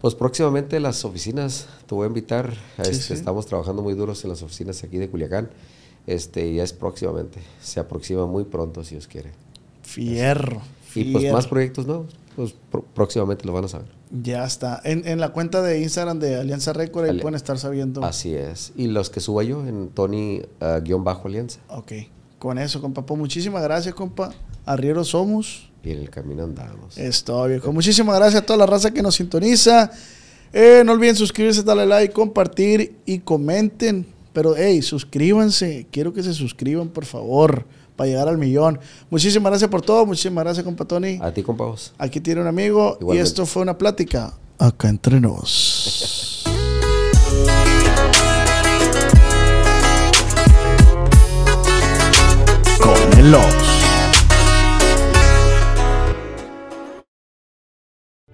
[0.00, 2.52] Pues próximamente las oficinas, te voy a invitar.
[2.54, 3.12] Sí, Este, sí.
[3.14, 5.50] Estamos trabajando muy duros en las oficinas aquí de Culiacán.
[6.06, 7.40] Este, ya es próximamente.
[7.60, 9.32] Se aproxima muy pronto, si Dios quiere.
[9.82, 10.62] Fierro.
[10.94, 13.88] Y pues más proyectos nuevos, pues pró- próximamente lo van a saber.
[14.22, 14.80] Ya está.
[14.84, 18.02] En, en la cuenta de Instagram de Alianza Record ahí pueden estar sabiendo.
[18.04, 18.72] Así es.
[18.76, 20.80] Y los que suba yo en Tony ah,
[21.24, 21.60] Alianza.
[21.68, 21.92] Ok.
[22.38, 23.04] Con eso, compa.
[23.04, 24.32] Pues muchísimas gracias, compa.
[24.64, 25.67] Arrieros somos.
[25.82, 26.98] Y en el camino andamos.
[26.98, 27.72] Es todo, viejo.
[27.72, 29.90] Muchísimas gracias a toda la raza que nos sintoniza.
[30.52, 34.06] Eh, no olviden suscribirse, darle like, compartir y comenten.
[34.32, 35.86] Pero, hey, suscríbanse.
[35.90, 37.64] Quiero que se suscriban, por favor,
[37.96, 38.78] para llegar al millón.
[39.10, 40.06] Muchísimas gracias por todo.
[40.06, 41.18] Muchísimas gracias, compa Tony.
[41.20, 41.92] A ti, compa vos.
[41.98, 46.44] Aquí tiene un amigo y esto fue una plática acá entre nos.
[52.80, 53.77] Con el Ops.